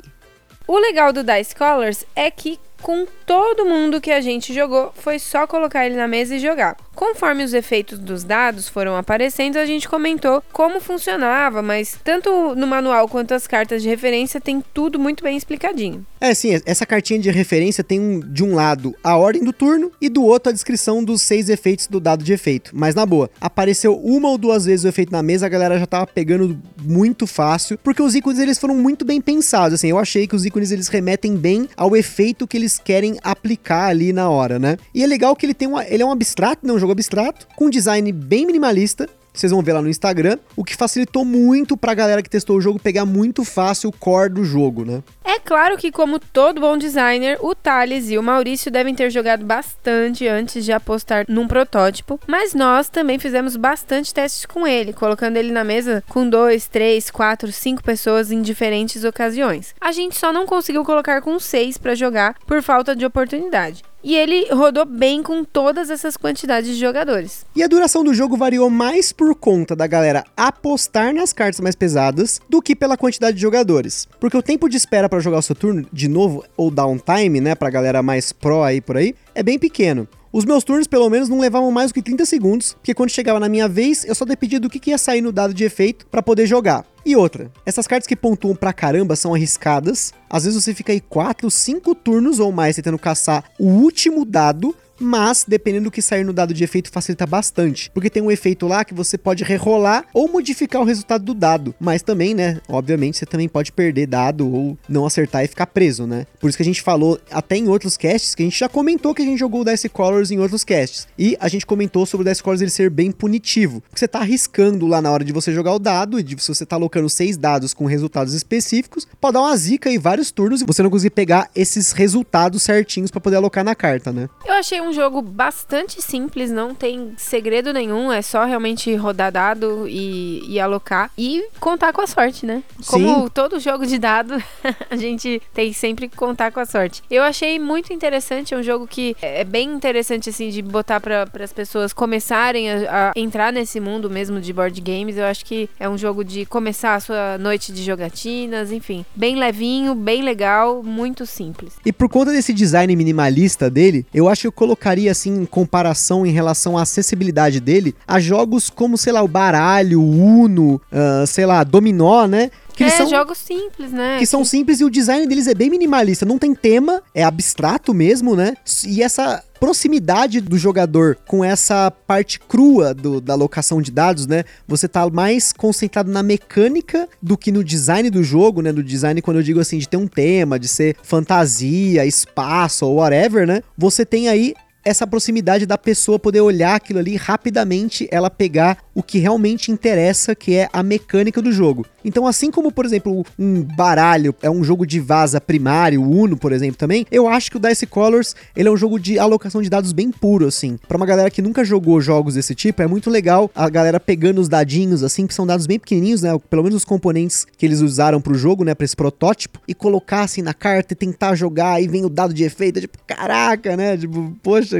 O 0.67 0.77
legal 0.77 1.11
do 1.11 1.23
Dice 1.23 1.55
Colors 1.55 2.05
é 2.15 2.29
que 2.29 2.59
com 2.81 3.05
todo 3.25 3.65
mundo 3.65 4.01
que 4.01 4.11
a 4.11 4.21
gente 4.21 4.53
jogou, 4.53 4.91
foi 4.95 5.19
só 5.19 5.45
colocar 5.45 5.85
ele 5.85 5.95
na 5.95 6.07
mesa 6.07 6.35
e 6.35 6.39
jogar. 6.39 6.77
Conforme 6.95 7.43
os 7.43 7.53
efeitos 7.53 7.99
dos 7.99 8.23
dados 8.23 8.67
foram 8.67 8.95
aparecendo, 8.95 9.57
a 9.57 9.65
gente 9.65 9.87
comentou 9.87 10.43
como 10.51 10.79
funcionava, 10.79 11.61
mas 11.61 11.95
tanto 12.03 12.55
no 12.55 12.65
manual 12.65 13.07
quanto 13.07 13.33
as 13.33 13.45
cartas 13.45 13.83
de 13.83 13.89
referência 13.89 14.41
tem 14.41 14.63
tudo 14.73 14.97
muito 14.97 15.23
bem 15.23 15.37
explicadinho. 15.37 16.05
É, 16.19 16.33
sim, 16.33 16.59
essa 16.65 16.87
cartinha 16.87 17.19
de 17.19 17.29
referência 17.29 17.83
tem 17.83 17.99
um, 17.99 18.19
de 18.19 18.43
um 18.43 18.55
lado 18.55 18.95
a 19.03 19.15
ordem 19.15 19.43
do 19.43 19.53
turno 19.53 19.91
e 20.01 20.09
do 20.09 20.23
outro 20.23 20.49
a 20.49 20.53
descrição 20.53 21.03
dos 21.03 21.21
seis 21.21 21.49
efeitos 21.49 21.85
do 21.85 21.99
dado 21.99 22.23
de 22.23 22.33
efeito. 22.33 22.71
Mas 22.73 22.95
na 22.95 23.05
boa, 23.05 23.29
apareceu 23.39 23.95
uma 23.95 24.29
ou 24.29 24.37
duas 24.37 24.65
vezes 24.65 24.83
o 24.83 24.87
efeito 24.87 25.11
na 25.11 25.21
mesa, 25.21 25.45
a 25.45 25.49
galera 25.49 25.77
já 25.77 25.85
tava 25.85 26.07
pegando 26.07 26.59
muito 26.81 27.27
fácil, 27.27 27.77
porque 27.83 28.01
os 28.01 28.15
ícones 28.15 28.39
eles 28.39 28.57
foram 28.57 28.75
muito 28.75 29.05
bem 29.05 29.21
pensados, 29.21 29.75
assim, 29.75 29.89
eu 29.89 29.99
achei 29.99 30.25
que 30.25 30.35
os 30.35 30.45
ícones 30.45 30.71
eles 30.71 30.87
remetem 30.87 31.35
bem 31.35 31.69
ao 31.77 31.95
efeito 31.95 32.47
que 32.47 32.57
eles 32.57 32.66
querem 32.75 33.17
aplicar 33.23 33.87
ali 33.87 34.11
na 34.11 34.29
hora, 34.29 34.57
né? 34.57 34.77
E 34.93 35.03
é 35.03 35.07
legal 35.07 35.35
que 35.35 35.45
ele 35.45 35.53
tem 35.53 35.67
uma, 35.67 35.85
ele 35.85 36.01
é 36.03 36.05
um 36.05 36.11
abstrato, 36.11 36.65
não 36.65 36.73
é 36.73 36.77
um 36.77 36.79
jogo 36.79 36.91
abstrato, 36.91 37.47
com 37.55 37.69
design 37.69 38.11
bem 38.11 38.45
minimalista, 38.45 39.07
vocês 39.39 39.51
vão 39.51 39.61
ver 39.61 39.73
lá 39.73 39.81
no 39.81 39.89
Instagram, 39.89 40.37
o 40.55 40.63
que 40.63 40.75
facilitou 40.75 41.23
muito 41.23 41.77
pra 41.77 41.93
galera 41.93 42.21
que 42.21 42.29
testou 42.29 42.57
o 42.57 42.61
jogo 42.61 42.79
pegar 42.79 43.05
muito 43.05 43.43
fácil 43.43 43.89
o 43.89 43.93
core 43.93 44.33
do 44.33 44.43
jogo, 44.43 44.85
né? 44.85 45.03
É 45.23 45.39
claro 45.39 45.77
que, 45.77 45.91
como 45.91 46.19
todo 46.19 46.61
bom 46.61 46.77
designer, 46.77 47.37
o 47.41 47.53
Thales 47.53 48.09
e 48.09 48.17
o 48.17 48.23
Maurício 48.23 48.71
devem 48.71 48.95
ter 48.95 49.09
jogado 49.09 49.45
bastante 49.45 50.27
antes 50.27 50.63
de 50.63 50.71
apostar 50.71 51.25
num 51.27 51.47
protótipo, 51.47 52.19
mas 52.25 52.53
nós 52.53 52.89
também 52.89 53.19
fizemos 53.19 53.55
bastante 53.55 54.13
testes 54.13 54.45
com 54.45 54.65
ele, 54.65 54.93
colocando 54.93 55.37
ele 55.37 55.51
na 55.51 55.63
mesa 55.63 56.03
com 56.07 56.27
dois, 56.29 56.67
três, 56.67 57.11
quatro, 57.11 57.51
cinco 57.51 57.83
pessoas 57.83 58.31
em 58.31 58.41
diferentes 58.41 59.03
ocasiões. 59.03 59.75
A 59.79 59.91
gente 59.91 60.17
só 60.17 60.31
não 60.31 60.45
conseguiu 60.45 60.83
colocar 60.83 61.21
com 61.21 61.39
seis 61.39 61.77
para 61.77 61.95
jogar 61.95 62.35
por 62.45 62.61
falta 62.61 62.95
de 62.95 63.05
oportunidade. 63.05 63.83
E 64.07 64.15
ele 64.15 64.47
rodou 64.53 64.85
bem 64.85 65.21
com 65.21 65.43
todas 65.43 65.89
essas 65.89 66.15
quantidades 66.15 66.69
de 66.69 66.79
jogadores. 66.79 67.45
E 67.53 67.61
a 67.61 67.67
duração 67.67 68.05
do 68.05 68.13
jogo 68.13 68.37
variou 68.37 68.69
mais 68.69 69.11
por 69.11 69.35
conta 69.35 69.75
da 69.75 69.85
galera 69.85 70.23
apostar 70.37 71.13
nas 71.13 71.33
cartas 71.33 71.59
mais 71.59 71.75
pesadas 71.75 72.39
do 72.47 72.61
que 72.61 72.73
pela 72.73 72.95
quantidade 72.95 73.35
de 73.35 73.41
jogadores. 73.41 74.07
Porque 74.17 74.37
o 74.37 74.41
tempo 74.41 74.69
de 74.69 74.77
espera 74.77 75.09
para 75.09 75.19
jogar 75.19 75.39
o 75.39 75.41
seu 75.41 75.53
turno, 75.53 75.85
de 75.91 76.07
novo, 76.07 76.45
ou 76.55 76.71
downtime, 76.71 77.41
né, 77.41 77.53
pra 77.53 77.69
galera 77.69 78.01
mais 78.01 78.31
pro 78.31 78.63
aí 78.63 78.79
por 78.79 78.95
aí, 78.95 79.13
é 79.35 79.43
bem 79.43 79.59
pequeno. 79.59 80.07
Os 80.31 80.45
meus 80.45 80.63
turnos, 80.63 80.87
pelo 80.87 81.09
menos, 81.09 81.27
não 81.27 81.39
levavam 81.39 81.69
mais 81.69 81.91
do 81.91 81.95
que 81.95 82.01
30 82.01 82.25
segundos, 82.25 82.73
porque 82.75 82.93
quando 82.93 83.09
chegava 83.09 83.41
na 83.41 83.49
minha 83.49 83.67
vez, 83.67 84.05
eu 84.05 84.15
só 84.15 84.23
dependia 84.23 84.59
do 84.59 84.69
que 84.69 84.89
ia 84.89 84.97
sair 84.97 85.19
no 85.19 85.33
dado 85.33 85.53
de 85.53 85.65
efeito 85.65 86.07
para 86.07 86.23
poder 86.23 86.47
jogar. 86.47 86.85
E 87.07 87.15
outra, 87.15 87.49
essas 87.65 87.87
cartas 87.87 88.05
que 88.05 88.17
pontuam 88.17 88.53
pra 88.53 88.73
caramba 88.73 89.15
são 89.15 89.33
arriscadas. 89.33 90.13
Às 90.29 90.43
vezes 90.43 90.61
você 90.61 90.73
fica 90.73 90.91
aí 90.91 90.99
4, 90.99 91.49
5 91.49 91.95
turnos 91.95 92.37
ou 92.37 92.51
mais 92.51 92.75
tentando 92.75 92.99
caçar 92.99 93.45
o 93.57 93.63
último 93.63 94.25
dado 94.25 94.75
mas 94.99 95.45
dependendo 95.47 95.85
do 95.85 95.91
que 95.91 96.01
sair 96.01 96.23
no 96.23 96.33
dado 96.33 96.53
de 96.53 96.63
efeito 96.63 96.91
facilita 96.91 97.25
bastante, 97.25 97.89
porque 97.91 98.09
tem 98.09 98.21
um 98.21 98.31
efeito 98.31 98.67
lá 98.67 98.83
que 98.83 98.93
você 98.93 99.17
pode 99.17 99.43
rerolar 99.43 100.05
ou 100.13 100.27
modificar 100.27 100.81
o 100.81 100.85
resultado 100.85 101.23
do 101.23 101.33
dado, 101.33 101.75
mas 101.79 102.01
também, 102.01 102.33
né, 102.33 102.59
obviamente 102.67 103.17
você 103.17 103.25
também 103.25 103.47
pode 103.47 103.71
perder 103.71 104.07
dado 104.07 104.51
ou 104.51 104.77
não 104.87 105.05
acertar 105.05 105.43
e 105.43 105.47
ficar 105.47 105.67
preso, 105.67 106.05
né? 106.05 106.25
Por 106.39 106.49
isso 106.49 106.57
que 106.57 106.63
a 106.63 106.65
gente 106.65 106.81
falou 106.81 107.19
até 107.31 107.57
em 107.57 107.67
outros 107.67 107.97
casts 107.97 108.35
que 108.35 108.43
a 108.43 108.45
gente 108.45 108.57
já 108.57 108.69
comentou 108.69 109.13
que 109.13 109.21
a 109.21 109.25
gente 109.25 109.39
jogou 109.39 109.61
o 109.61 109.65
Dice 109.65 109.89
Colors 109.89 110.31
em 110.31 110.39
outros 110.39 110.63
casts. 110.63 111.07
E 111.17 111.35
a 111.39 111.47
gente 111.47 111.65
comentou 111.65 112.05
sobre 112.05 112.27
o 112.27 112.29
Dice 112.29 112.43
Colors 112.43 112.61
ele 112.61 112.71
ser 112.71 112.89
bem 112.89 113.11
punitivo, 113.11 113.81
porque 113.81 113.99
você 113.99 114.07
tá 114.07 114.19
arriscando 114.19 114.85
lá 114.87 115.01
na 115.01 115.11
hora 115.11 115.23
de 115.23 115.33
você 115.33 115.51
jogar 115.51 115.73
o 115.73 115.79
dado 115.79 116.19
e 116.19 116.23
de, 116.23 116.41
se 116.41 116.47
você 116.47 116.65
tá 116.65 116.75
alocando 116.75 117.09
seis 117.09 117.37
dados 117.37 117.73
com 117.73 117.85
resultados 117.85 118.33
específicos, 118.33 119.07
pode 119.19 119.33
dar 119.33 119.41
uma 119.41 119.57
zica 119.57 119.89
e 119.89 119.97
vários 119.97 120.31
turnos 120.31 120.61
e 120.61 120.65
você 120.65 120.83
não 120.83 120.89
conseguir 120.89 121.11
pegar 121.11 121.49
esses 121.55 121.91
resultados 121.91 122.63
certinhos 122.63 123.11
para 123.11 123.21
poder 123.21 123.37
alocar 123.37 123.63
na 123.63 123.75
carta, 123.75 124.11
né? 124.11 124.29
Eu 124.45 124.53
achei 124.53 124.79
um 124.81 124.86
um 124.87 124.93
jogo 124.93 125.21
bastante 125.21 126.01
simples, 126.01 126.51
não 126.51 126.73
tem 126.73 127.13
segredo 127.17 127.73
nenhum, 127.73 128.11
é 128.11 128.21
só 128.21 128.45
realmente 128.45 128.93
rodar 128.95 129.31
dado 129.31 129.87
e, 129.87 130.43
e 130.47 130.59
alocar 130.59 131.11
e 131.17 131.47
contar 131.59 131.93
com 131.93 132.01
a 132.01 132.07
sorte, 132.07 132.45
né? 132.45 132.63
Como 132.85 133.23
Sim. 133.23 133.29
todo 133.33 133.59
jogo 133.59 133.85
de 133.85 133.97
dado, 133.97 134.41
a 134.89 134.95
gente 134.95 135.41
tem 135.53 135.73
sempre 135.73 136.07
que 136.07 136.15
contar 136.15 136.51
com 136.51 136.59
a 136.59 136.65
sorte. 136.65 137.03
Eu 137.09 137.23
achei 137.23 137.59
muito 137.59 137.93
interessante, 137.93 138.53
é 138.53 138.57
um 138.57 138.63
jogo 138.63 138.87
que 138.87 139.15
é 139.21 139.43
bem 139.43 139.69
interessante, 139.71 140.29
assim, 140.29 140.49
de 140.49 140.61
botar 140.61 140.99
para 140.99 141.27
as 141.43 141.53
pessoas 141.53 141.93
começarem 141.93 142.69
a, 142.71 143.11
a 143.11 143.19
entrar 143.19 143.51
nesse 143.51 143.79
mundo 143.79 144.09
mesmo 144.09 144.39
de 144.39 144.53
board 144.53 144.79
games. 144.81 145.17
Eu 145.17 145.25
acho 145.25 145.45
que 145.45 145.69
é 145.79 145.89
um 145.89 145.97
jogo 145.97 146.23
de 146.23 146.45
começar 146.45 146.95
a 146.95 146.99
sua 146.99 147.37
noite 147.37 147.71
de 147.71 147.83
jogatinas, 147.83 148.71
enfim, 148.71 149.05
bem 149.15 149.35
levinho, 149.35 149.93
bem 149.95 150.21
legal, 150.21 150.81
muito 150.83 151.25
simples. 151.25 151.73
E 151.85 151.91
por 151.91 152.09
conta 152.09 152.31
desse 152.31 152.53
design 152.53 152.95
minimalista 152.95 153.69
dele, 153.69 154.05
eu 154.13 154.27
acho 154.27 154.41
que 154.41 154.47
eu 154.47 154.51
colocaria 154.77 155.11
assim 155.11 155.41
em 155.41 155.45
comparação 155.45 156.25
em 156.25 156.31
relação 156.31 156.77
à 156.77 156.83
acessibilidade 156.83 157.59
dele 157.59 157.95
a 158.07 158.19
jogos 158.19 158.69
como, 158.69 158.97
sei 158.97 159.11
lá, 159.11 159.23
o 159.23 159.27
baralho, 159.27 159.99
o 159.99 160.09
Uno, 160.43 160.79
ah, 160.91 161.25
sei 161.25 161.45
lá, 161.45 161.63
dominó, 161.63 162.27
né? 162.27 162.51
Que 162.75 162.83
é, 162.83 162.89
são 162.91 163.09
jogos 163.09 163.39
simples, 163.39 163.91
né? 163.91 164.17
que 164.19 164.25
são 164.27 164.45
simples 164.45 164.79
e 164.79 164.83
o 164.85 164.89
design 164.89 165.25
deles 165.25 165.47
é 165.47 165.55
bem 165.55 165.67
minimalista, 165.67 166.27
não 166.27 166.37
tem 166.37 166.53
tema, 166.53 167.01
é 167.13 167.23
abstrato 167.23 167.91
mesmo, 167.91 168.35
né? 168.35 168.53
E 168.85 169.01
essa 169.01 169.43
proximidade 169.59 170.39
do 170.39 170.55
jogador 170.59 171.17
com 171.25 171.43
essa 171.43 171.89
parte 172.05 172.39
crua 172.39 172.93
do- 172.93 173.19
da 173.19 173.33
alocação 173.33 173.81
de 173.81 173.89
dados, 173.89 174.27
né? 174.27 174.43
Você 174.67 174.87
tá 174.87 175.09
mais 175.09 175.51
concentrado 175.51 176.11
na 176.11 176.21
mecânica 176.21 177.09
do 177.19 177.35
que 177.35 177.51
no 177.51 177.63
design 177.63 178.11
do 178.11 178.21
jogo, 178.21 178.61
né? 178.61 178.71
Do 178.71 178.83
design, 178.83 179.19
quando 179.23 179.37
eu 179.37 179.43
digo 179.43 179.59
assim, 179.59 179.79
de 179.79 179.89
ter 179.89 179.97
um 179.97 180.07
tema, 180.07 180.59
de 180.59 180.67
ser 180.67 180.95
fantasia, 181.01 182.05
espaço 182.05 182.85
ou 182.85 182.97
whatever, 182.97 183.47
né? 183.47 183.63
Você 183.75 184.05
tem 184.05 184.29
aí 184.29 184.53
essa 184.87 185.05
proximidade 185.05 185.65
da 185.65 185.77
pessoa 185.77 186.17
poder 186.17 186.39
olhar 186.39 186.75
aquilo 186.75 186.99
ali 186.99 187.17
rapidamente, 187.17 188.07
ela 188.09 188.29
pegar 188.29 188.77
o 188.95 189.03
que 189.03 189.19
realmente 189.19 189.69
interessa, 189.69 190.33
que 190.33 190.55
é 190.55 190.69
a 190.71 190.81
mecânica 190.81 191.41
do 191.41 191.51
jogo. 191.51 191.85
Então, 192.05 192.25
assim 192.25 192.49
como, 192.49 192.71
por 192.71 192.85
exemplo, 192.85 193.25
um 193.37 193.61
baralho 193.61 194.33
é 194.41 194.49
um 194.49 194.63
jogo 194.63 194.87
de 194.87 194.99
vaza 194.99 195.41
primário, 195.41 196.01
Uno, 196.01 196.37
por 196.37 196.53
exemplo, 196.53 196.77
também, 196.77 197.05
eu 197.11 197.27
acho 197.27 197.51
que 197.51 197.57
o 197.57 197.59
Dice 197.59 197.85
Colors, 197.85 198.33
ele 198.55 198.69
é 198.69 198.71
um 198.71 198.77
jogo 198.77 198.97
de 198.97 199.19
alocação 199.19 199.61
de 199.61 199.69
dados 199.69 199.91
bem 199.91 200.09
puro, 200.09 200.47
assim. 200.47 200.79
Pra 200.87 200.95
uma 200.95 201.05
galera 201.05 201.29
que 201.29 201.41
nunca 201.41 201.65
jogou 201.65 201.99
jogos 201.99 202.35
desse 202.35 202.55
tipo, 202.55 202.81
é 202.81 202.87
muito 202.87 203.09
legal 203.09 203.51
a 203.53 203.69
galera 203.69 203.99
pegando 203.99 204.39
os 204.39 204.47
dadinhos, 204.47 205.03
assim, 205.03 205.27
que 205.27 205.33
são 205.33 205.45
dados 205.45 205.67
bem 205.67 205.77
pequenininhos, 205.77 206.21
né? 206.21 206.29
Pelo 206.49 206.63
menos 206.63 206.77
os 206.77 206.85
componentes 206.85 207.45
que 207.57 207.65
eles 207.65 207.81
usaram 207.81 208.21
pro 208.21 208.35
jogo, 208.35 208.63
né? 208.63 208.73
Pra 208.73 208.85
esse 208.85 208.95
protótipo, 208.95 209.59
e 209.67 209.73
colocar, 209.73 210.21
assim, 210.21 210.41
na 210.41 210.53
carta 210.53 210.93
e 210.93 210.95
tentar 210.95 211.35
jogar, 211.35 211.83
e 211.83 211.89
vem 211.89 212.05
o 212.05 212.09
dado 212.09 212.33
de 212.33 212.45
efeito, 212.45 212.77
é 212.77 212.81
tipo, 212.81 212.97
caraca, 213.05 213.75
né? 213.75 213.97
Tipo, 213.97 214.33
poxa, 214.41 214.76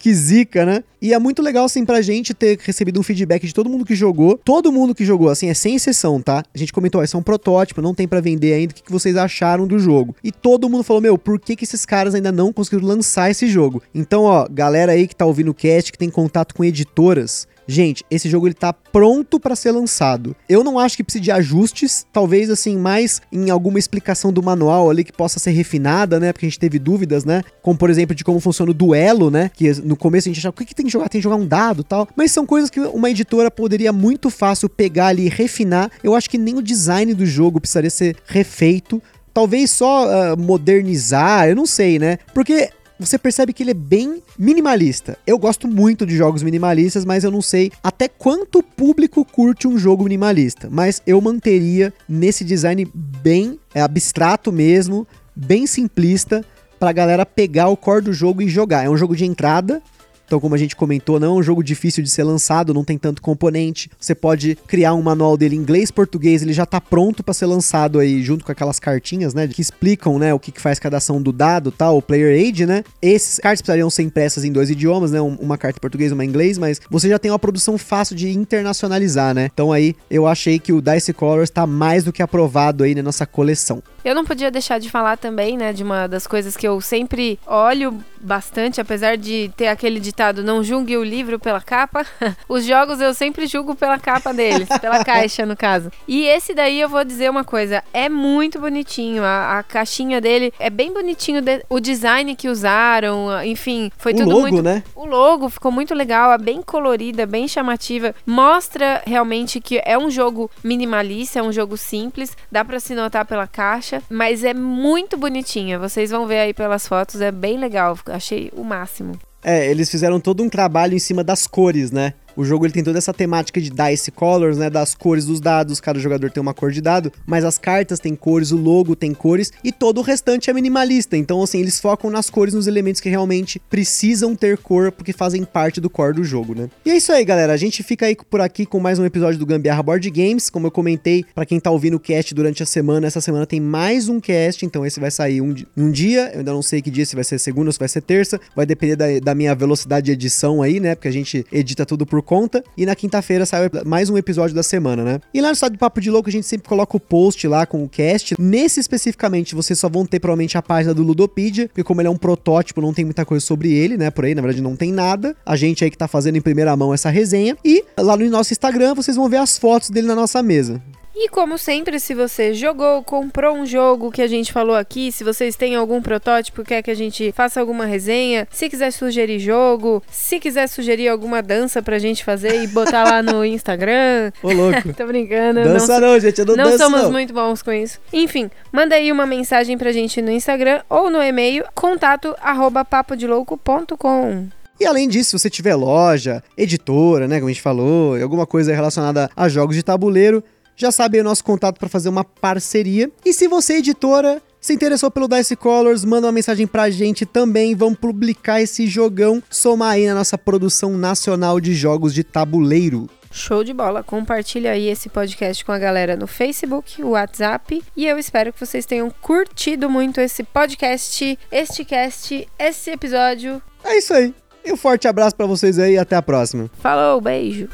que 0.00 0.14
zica, 0.14 0.64
né? 0.64 0.82
E 1.00 1.12
é 1.12 1.18
muito 1.18 1.42
legal, 1.42 1.66
assim, 1.66 1.84
pra 1.84 2.00
gente 2.00 2.32
ter 2.32 2.58
recebido 2.58 2.98
um 2.98 3.02
feedback 3.02 3.46
de 3.46 3.52
todo 3.52 3.68
mundo 3.68 3.84
que 3.84 3.94
jogou. 3.94 4.40
Todo 4.42 4.72
mundo 4.72 4.94
que 4.94 5.04
jogou, 5.04 5.28
assim, 5.28 5.50
é 5.50 5.54
sem 5.54 5.76
exceção, 5.76 6.20
tá? 6.22 6.42
A 6.54 6.58
gente 6.58 6.72
comentou, 6.72 7.04
esse 7.04 7.14
é 7.14 7.18
um 7.18 7.22
protótipo, 7.22 7.82
não 7.82 7.94
tem 7.94 8.08
pra 8.08 8.20
vender 8.20 8.54
ainda. 8.54 8.72
O 8.72 8.74
que, 8.74 8.82
que 8.82 8.90
vocês 8.90 9.14
acharam 9.14 9.66
do 9.66 9.78
jogo? 9.78 10.16
E 10.24 10.32
todo 10.32 10.70
mundo 10.70 10.82
falou, 10.82 11.02
meu, 11.02 11.18
por 11.18 11.38
que, 11.38 11.54
que 11.54 11.64
esses 11.64 11.84
caras 11.84 12.14
ainda 12.14 12.32
não 12.32 12.50
conseguiram 12.50 12.88
lançar 12.88 13.30
esse 13.30 13.46
jogo? 13.46 13.82
Então, 13.94 14.22
ó, 14.22 14.48
galera 14.50 14.92
aí 14.92 15.06
que 15.06 15.14
tá 15.14 15.26
ouvindo 15.26 15.50
o 15.50 15.54
cast, 15.54 15.92
que 15.92 15.98
tem 15.98 16.08
contato 16.08 16.54
com 16.54 16.64
editoras, 16.64 17.46
Gente, 17.70 18.04
esse 18.10 18.28
jogo 18.28 18.48
ele 18.48 18.54
tá 18.54 18.72
pronto 18.72 19.38
pra 19.38 19.54
ser 19.54 19.70
lançado. 19.70 20.34
Eu 20.48 20.64
não 20.64 20.76
acho 20.76 20.96
que 20.96 21.04
precise 21.04 21.22
de 21.22 21.30
ajustes, 21.30 22.04
talvez 22.12 22.50
assim 22.50 22.76
mais 22.76 23.22
em 23.30 23.48
alguma 23.48 23.78
explicação 23.78 24.32
do 24.32 24.42
manual 24.42 24.90
ali 24.90 25.04
que 25.04 25.12
possa 25.12 25.38
ser 25.38 25.52
refinada, 25.52 26.18
né? 26.18 26.32
Porque 26.32 26.46
a 26.46 26.48
gente 26.48 26.58
teve 26.58 26.80
dúvidas, 26.80 27.24
né? 27.24 27.44
Como 27.62 27.78
por 27.78 27.88
exemplo 27.88 28.12
de 28.12 28.24
como 28.24 28.40
funciona 28.40 28.72
o 28.72 28.74
duelo, 28.74 29.30
né? 29.30 29.52
Que 29.54 29.72
no 29.84 29.96
começo 29.96 30.28
a 30.28 30.30
gente 30.30 30.40
achava 30.40 30.52
o 30.52 30.56
que, 30.56 30.64
que 30.64 30.74
tem 30.74 30.84
que 30.84 30.90
jogar, 30.90 31.08
tem 31.08 31.20
que 31.20 31.22
jogar 31.22 31.36
um 31.36 31.46
dado, 31.46 31.84
tal. 31.84 32.08
Mas 32.16 32.32
são 32.32 32.44
coisas 32.44 32.70
que 32.70 32.80
uma 32.80 33.08
editora 33.08 33.52
poderia 33.52 33.92
muito 33.92 34.30
fácil 34.30 34.68
pegar 34.68 35.06
ali 35.06 35.26
e 35.26 35.28
refinar. 35.28 35.92
Eu 36.02 36.16
acho 36.16 36.28
que 36.28 36.38
nem 36.38 36.56
o 36.56 36.62
design 36.62 37.14
do 37.14 37.24
jogo 37.24 37.60
precisaria 37.60 37.90
ser 37.90 38.16
refeito. 38.26 39.00
Talvez 39.32 39.70
só 39.70 40.10
ah, 40.10 40.36
modernizar, 40.36 41.48
eu 41.48 41.54
não 41.54 41.66
sei, 41.66 42.00
né? 42.00 42.18
Porque 42.34 42.70
você 43.00 43.18
percebe 43.18 43.54
que 43.54 43.62
ele 43.62 43.70
é 43.70 43.74
bem 43.74 44.22
minimalista. 44.38 45.16
Eu 45.26 45.38
gosto 45.38 45.66
muito 45.66 46.04
de 46.04 46.14
jogos 46.14 46.42
minimalistas, 46.42 47.02
mas 47.04 47.24
eu 47.24 47.30
não 47.30 47.40
sei 47.40 47.72
até 47.82 48.06
quanto 48.06 48.62
público 48.62 49.24
curte 49.24 49.66
um 49.66 49.78
jogo 49.78 50.04
minimalista. 50.04 50.68
Mas 50.70 51.00
eu 51.06 51.18
manteria 51.18 51.94
nesse 52.06 52.44
design 52.44 52.86
bem 52.94 53.58
é, 53.74 53.80
abstrato 53.80 54.52
mesmo, 54.52 55.06
bem 55.34 55.66
simplista, 55.66 56.44
pra 56.78 56.92
galera 56.92 57.24
pegar 57.24 57.68
o 57.68 57.76
core 57.76 58.04
do 58.04 58.12
jogo 58.12 58.42
e 58.42 58.48
jogar. 58.48 58.84
É 58.84 58.90
um 58.90 58.96
jogo 58.96 59.16
de 59.16 59.24
entrada, 59.24 59.82
Então, 60.30 60.38
como 60.38 60.54
a 60.54 60.58
gente 60.58 60.76
comentou, 60.76 61.18
não 61.18 61.26
é 61.26 61.40
um 61.40 61.42
jogo 61.42 61.60
difícil 61.60 62.04
de 62.04 62.08
ser 62.08 62.22
lançado, 62.22 62.72
não 62.72 62.84
tem 62.84 62.96
tanto 62.96 63.20
componente. 63.20 63.90
Você 63.98 64.14
pode 64.14 64.56
criar 64.68 64.94
um 64.94 65.02
manual 65.02 65.36
dele 65.36 65.56
em 65.56 65.58
inglês, 65.58 65.90
português, 65.90 66.40
ele 66.40 66.52
já 66.52 66.64
tá 66.64 66.80
pronto 66.80 67.24
para 67.24 67.34
ser 67.34 67.46
lançado 67.46 67.98
aí 67.98 68.22
junto 68.22 68.44
com 68.44 68.52
aquelas 68.52 68.78
cartinhas, 68.78 69.34
né, 69.34 69.48
que 69.48 69.60
explicam, 69.60 70.20
né, 70.20 70.32
o 70.32 70.38
que, 70.38 70.52
que 70.52 70.60
faz 70.60 70.78
cada 70.78 70.98
ação 70.98 71.20
do 71.20 71.32
dado, 71.32 71.72
tal, 71.72 71.96
o 71.96 72.02
player 72.02 72.32
aid, 72.32 72.64
né? 72.64 72.84
Esses 73.02 73.40
cartas 73.40 73.60
precisariam 73.60 73.90
ser 73.90 74.04
impressas 74.04 74.44
em 74.44 74.52
dois 74.52 74.70
idiomas, 74.70 75.10
né, 75.10 75.20
uma 75.20 75.58
carta 75.58 75.78
em 75.78 75.80
português, 75.80 76.12
uma 76.12 76.24
em 76.24 76.28
inglês, 76.28 76.58
mas 76.58 76.80
você 76.88 77.08
já 77.08 77.18
tem 77.18 77.32
uma 77.32 77.38
produção 77.38 77.76
fácil 77.76 78.14
de 78.14 78.30
internacionalizar, 78.30 79.34
né? 79.34 79.50
Então 79.52 79.72
aí 79.72 79.96
eu 80.08 80.28
achei 80.28 80.60
que 80.60 80.72
o 80.72 80.80
Dice 80.80 81.12
Colors 81.12 81.50
tá 81.50 81.66
mais 81.66 82.04
do 82.04 82.12
que 82.12 82.22
aprovado 82.22 82.84
aí 82.84 82.94
na 82.94 83.02
nossa 83.02 83.26
coleção. 83.26 83.82
Eu 84.04 84.14
não 84.14 84.24
podia 84.24 84.50
deixar 84.50 84.78
de 84.78 84.90
falar 84.90 85.16
também, 85.16 85.56
né, 85.56 85.72
de 85.72 85.82
uma 85.82 86.06
das 86.06 86.26
coisas 86.26 86.56
que 86.56 86.66
eu 86.66 86.80
sempre 86.80 87.38
olho 87.46 88.02
bastante, 88.20 88.80
apesar 88.80 89.16
de 89.16 89.50
ter 89.56 89.68
aquele 89.68 89.98
ditado 89.98 90.42
não 90.42 90.62
julgue 90.62 90.96
o 90.96 91.02
livro 91.02 91.38
pela 91.38 91.60
capa. 91.60 92.04
Os 92.48 92.64
jogos 92.64 93.00
eu 93.00 93.14
sempre 93.14 93.46
julgo 93.46 93.74
pela 93.74 93.98
capa 93.98 94.32
deles, 94.32 94.68
pela 94.80 95.04
caixa 95.04 95.46
no 95.46 95.56
caso. 95.56 95.90
E 96.06 96.26
esse 96.26 96.54
daí 96.54 96.80
eu 96.80 96.88
vou 96.88 97.04
dizer 97.04 97.30
uma 97.30 97.44
coisa, 97.44 97.82
é 97.92 98.08
muito 98.08 98.60
bonitinho, 98.60 99.24
a, 99.24 99.58
a 99.58 99.62
caixinha 99.62 100.20
dele 100.20 100.52
é 100.58 100.68
bem 100.68 100.92
bonitinho, 100.92 101.40
de, 101.40 101.64
o 101.68 101.80
design 101.80 102.34
que 102.36 102.48
usaram, 102.48 103.42
enfim, 103.44 103.90
foi 103.96 104.12
o 104.12 104.16
tudo 104.16 104.30
logo, 104.30 104.40
muito... 104.42 104.62
né? 104.62 104.82
O 104.94 105.06
logo 105.06 105.48
ficou 105.48 105.72
muito 105.72 105.94
legal, 105.94 106.32
é 106.32 106.38
bem 106.38 106.60
colorida, 106.62 107.26
bem 107.26 107.48
chamativa, 107.48 108.14
mostra 108.26 109.02
realmente 109.06 109.60
que 109.60 109.80
é 109.84 109.96
um 109.98 110.10
jogo 110.10 110.50
minimalista, 110.62 111.38
é 111.38 111.42
um 111.42 111.52
jogo 111.52 111.76
simples, 111.76 112.36
dá 112.50 112.64
para 112.64 112.78
se 112.78 112.94
notar 112.94 113.24
pela 113.24 113.46
caixa, 113.46 113.89
mas 114.08 114.44
é 114.44 114.54
muito 114.54 115.16
bonitinha. 115.16 115.78
Vocês 115.78 116.10
vão 116.10 116.26
ver 116.26 116.38
aí 116.38 116.54
pelas 116.54 116.86
fotos, 116.86 117.20
é 117.20 117.30
bem 117.30 117.58
legal. 117.58 117.98
Achei 118.06 118.50
o 118.54 118.64
máximo. 118.64 119.12
É, 119.42 119.70
eles 119.70 119.90
fizeram 119.90 120.20
todo 120.20 120.42
um 120.42 120.48
trabalho 120.48 120.94
em 120.94 120.98
cima 120.98 121.24
das 121.24 121.46
cores, 121.46 121.90
né? 121.90 122.12
O 122.40 122.44
jogo 122.46 122.64
ele 122.64 122.72
tem 122.72 122.82
toda 122.82 122.96
essa 122.96 123.12
temática 123.12 123.60
de 123.60 123.68
dice 123.68 124.10
colors, 124.10 124.56
né, 124.56 124.70
das 124.70 124.94
cores 124.94 125.26
dos 125.26 125.42
dados, 125.42 125.78
cada 125.78 126.00
jogador 126.00 126.30
tem 126.30 126.40
uma 126.40 126.54
cor 126.54 126.72
de 126.72 126.80
dado, 126.80 127.12
mas 127.26 127.44
as 127.44 127.58
cartas 127.58 128.00
têm 128.00 128.16
cores, 128.16 128.50
o 128.50 128.56
logo 128.56 128.96
tem 128.96 129.12
cores 129.12 129.52
e 129.62 129.70
todo 129.70 129.98
o 129.98 130.02
restante 130.02 130.48
é 130.48 130.52
minimalista. 130.54 131.18
Então, 131.18 131.42
assim, 131.42 131.60
eles 131.60 131.78
focam 131.78 132.08
nas 132.08 132.30
cores, 132.30 132.54
nos 132.54 132.66
elementos 132.66 132.98
que 132.98 133.10
realmente 133.10 133.60
precisam 133.68 134.34
ter 134.34 134.56
cor 134.56 134.90
porque 134.90 135.12
fazem 135.12 135.44
parte 135.44 135.82
do 135.82 135.90
core 135.90 136.14
do 136.14 136.24
jogo, 136.24 136.54
né? 136.54 136.70
E 136.82 136.90
é 136.90 136.96
isso 136.96 137.12
aí, 137.12 137.22
galera. 137.26 137.52
A 137.52 137.58
gente 137.58 137.82
fica 137.82 138.06
aí 138.06 138.16
por 138.16 138.40
aqui 138.40 138.64
com 138.64 138.80
mais 138.80 138.98
um 138.98 139.04
episódio 139.04 139.38
do 139.38 139.44
Gambiarra 139.44 139.82
Board 139.82 140.08
Games. 140.08 140.48
Como 140.48 140.66
eu 140.66 140.70
comentei, 140.70 141.26
para 141.34 141.44
quem 141.44 141.60
tá 141.60 141.70
ouvindo 141.70 141.98
o 141.98 142.00
cast 142.00 142.34
durante 142.34 142.62
a 142.62 142.66
semana, 142.66 143.06
essa 143.06 143.20
semana 143.20 143.44
tem 143.44 143.60
mais 143.60 144.08
um 144.08 144.18
cast, 144.18 144.64
então 144.64 144.86
esse 144.86 144.98
vai 144.98 145.10
sair 145.10 145.42
um, 145.42 145.54
um 145.76 145.90
dia. 145.90 146.30
Eu 146.32 146.38
ainda 146.38 146.52
não 146.52 146.62
sei 146.62 146.80
que 146.80 146.90
dia, 146.90 147.04
se 147.04 147.14
vai 147.14 147.24
ser 147.24 147.38
segunda 147.38 147.68
ou 147.68 147.72
se 147.74 147.78
vai 147.78 147.88
ser 147.88 148.00
terça. 148.00 148.40
Vai 148.56 148.64
depender 148.64 148.96
da, 148.96 149.04
da 149.22 149.34
minha 149.34 149.54
velocidade 149.54 150.06
de 150.06 150.12
edição 150.12 150.62
aí, 150.62 150.80
né? 150.80 150.94
Porque 150.94 151.08
a 151.08 151.12
gente 151.12 151.44
edita 151.52 151.84
tudo 151.84 152.06
por 152.06 152.29
conta. 152.30 152.62
E 152.76 152.86
na 152.86 152.94
quinta-feira 152.94 153.44
sai 153.44 153.68
mais 153.84 154.08
um 154.08 154.16
episódio 154.16 154.54
da 154.54 154.62
semana, 154.62 155.02
né? 155.02 155.20
E 155.34 155.40
lá 155.40 155.48
no 155.48 155.54
estado 155.54 155.72
do 155.72 155.78
Papo 155.78 156.00
de 156.00 156.08
Louco 156.12 156.28
a 156.28 156.32
gente 156.32 156.46
sempre 156.46 156.68
coloca 156.68 156.96
o 156.96 157.00
post 157.00 157.48
lá 157.48 157.66
com 157.66 157.82
o 157.82 157.88
cast. 157.88 158.36
Nesse 158.38 158.78
especificamente, 158.78 159.52
vocês 159.52 159.76
só 159.76 159.88
vão 159.88 160.06
ter 160.06 160.20
provavelmente 160.20 160.56
a 160.56 160.62
página 160.62 160.94
do 160.94 161.02
Ludopedia, 161.02 161.66
porque 161.66 161.82
como 161.82 162.00
ele 162.00 162.06
é 162.06 162.10
um 162.10 162.16
protótipo, 162.16 162.80
não 162.80 162.94
tem 162.94 163.04
muita 163.04 163.24
coisa 163.24 163.44
sobre 163.44 163.72
ele, 163.72 163.96
né? 163.96 164.12
Por 164.12 164.26
aí, 164.26 164.34
na 164.36 164.42
verdade, 164.42 164.62
não 164.62 164.76
tem 164.76 164.92
nada. 164.92 165.36
A 165.44 165.56
gente 165.56 165.82
aí 165.82 165.90
que 165.90 165.98
tá 165.98 166.06
fazendo 166.06 166.36
em 166.36 166.40
primeira 166.40 166.76
mão 166.76 166.94
essa 166.94 167.10
resenha. 167.10 167.56
E 167.64 167.84
lá 167.98 168.16
no 168.16 168.30
nosso 168.30 168.52
Instagram 168.52 168.94
vocês 168.94 169.16
vão 169.16 169.28
ver 169.28 169.38
as 169.38 169.58
fotos 169.58 169.90
dele 169.90 170.06
na 170.06 170.14
nossa 170.14 170.40
mesa. 170.40 170.80
E 171.14 171.28
como 171.28 171.58
sempre, 171.58 171.98
se 171.98 172.14
você 172.14 172.54
jogou, 172.54 173.02
comprou 173.02 173.56
um 173.56 173.66
jogo 173.66 174.10
que 174.10 174.22
a 174.22 174.28
gente 174.28 174.52
falou 174.52 174.76
aqui, 174.76 175.10
se 175.10 175.24
vocês 175.24 175.56
têm 175.56 175.74
algum 175.74 176.00
protótipo, 176.00 176.62
quer 176.62 176.82
que 176.82 176.90
a 176.90 176.94
gente 176.94 177.32
faça 177.32 177.60
alguma 177.60 177.84
resenha, 177.84 178.46
se 178.50 178.68
quiser 178.68 178.92
sugerir 178.92 179.38
jogo, 179.38 180.02
se 180.10 180.38
quiser 180.38 180.68
sugerir 180.68 181.08
alguma 181.08 181.42
dança 181.42 181.82
pra 181.82 181.98
gente 181.98 182.24
fazer 182.24 182.62
e 182.62 182.66
botar 182.68 183.04
lá 183.04 183.22
no 183.22 183.44
Instagram. 183.46 184.30
Ô, 184.42 184.52
louco. 184.52 184.92
Tô 184.94 185.06
brincando. 185.06 185.62
Dança 185.64 185.98
não, 185.98 186.12
não 186.12 186.20
gente, 186.20 186.38
eu 186.38 186.46
não, 186.46 186.56
não 186.56 186.64
danço 186.64 186.78
somos 186.78 187.02
não. 187.02 187.12
muito 187.12 187.34
bons 187.34 187.60
com 187.60 187.72
isso. 187.72 187.98
Enfim, 188.12 188.50
manda 188.72 188.94
aí 188.94 189.10
uma 189.10 189.26
mensagem 189.26 189.76
pra 189.76 189.92
gente 189.92 190.22
no 190.22 190.30
Instagram 190.30 190.80
ou 190.88 191.10
no 191.10 191.20
e-mail 191.22 191.64
contato 191.74 192.34
arroba 192.40 192.84
papodelouco.com. 192.84 194.48
E 194.78 194.86
além 194.86 195.06
disso, 195.06 195.30
se 195.30 195.38
você 195.38 195.50
tiver 195.50 195.74
loja, 195.74 196.42
editora, 196.56 197.28
né, 197.28 197.36
como 197.36 197.48
a 197.50 197.52
gente 197.52 197.60
falou, 197.60 198.20
alguma 198.20 198.46
coisa 198.46 198.74
relacionada 198.74 199.28
a 199.36 199.46
jogos 199.46 199.76
de 199.76 199.82
tabuleiro, 199.82 200.42
já 200.80 200.90
sabe 200.90 201.20
o 201.20 201.24
nosso 201.24 201.44
contato 201.44 201.78
para 201.78 201.88
fazer 201.88 202.08
uma 202.08 202.24
parceria. 202.24 203.10
E 203.24 203.32
se 203.32 203.46
você, 203.46 203.74
editora, 203.74 204.42
se 204.60 204.72
interessou 204.72 205.10
pelo 205.10 205.28
Dice 205.28 205.54
Colors, 205.54 206.04
manda 206.04 206.26
uma 206.26 206.32
mensagem 206.32 206.66
pra 206.66 206.90
gente 206.90 207.26
também. 207.26 207.74
Vamos 207.74 207.98
publicar 207.98 208.60
esse 208.60 208.86
jogão, 208.86 209.42
somar 209.50 209.92
aí 209.92 210.06
na 210.06 210.14
nossa 210.14 210.38
produção 210.38 210.96
nacional 210.96 211.60
de 211.60 211.74
jogos 211.74 212.14
de 212.14 212.24
tabuleiro. 212.24 213.08
Show 213.32 213.62
de 213.62 213.72
bola! 213.72 214.02
Compartilha 214.02 214.72
aí 214.72 214.88
esse 214.88 215.08
podcast 215.08 215.64
com 215.64 215.70
a 215.70 215.78
galera 215.78 216.16
no 216.16 216.26
Facebook, 216.26 217.02
WhatsApp. 217.02 217.82
E 217.96 218.06
eu 218.06 218.18
espero 218.18 218.52
que 218.52 218.58
vocês 218.58 218.84
tenham 218.84 219.08
curtido 219.08 219.88
muito 219.88 220.20
esse 220.20 220.42
podcast, 220.42 221.38
este 221.52 221.84
cast, 221.84 222.48
esse 222.58 222.90
episódio. 222.90 223.62
É 223.84 223.96
isso 223.96 224.12
aí. 224.12 224.34
E 224.64 224.72
um 224.72 224.76
forte 224.76 225.06
abraço 225.06 225.36
para 225.36 225.46
vocês 225.46 225.78
aí 225.78 225.94
e 225.94 225.98
até 225.98 226.16
a 226.16 226.22
próxima. 226.22 226.68
Falou, 226.80 227.20
beijo! 227.20 227.68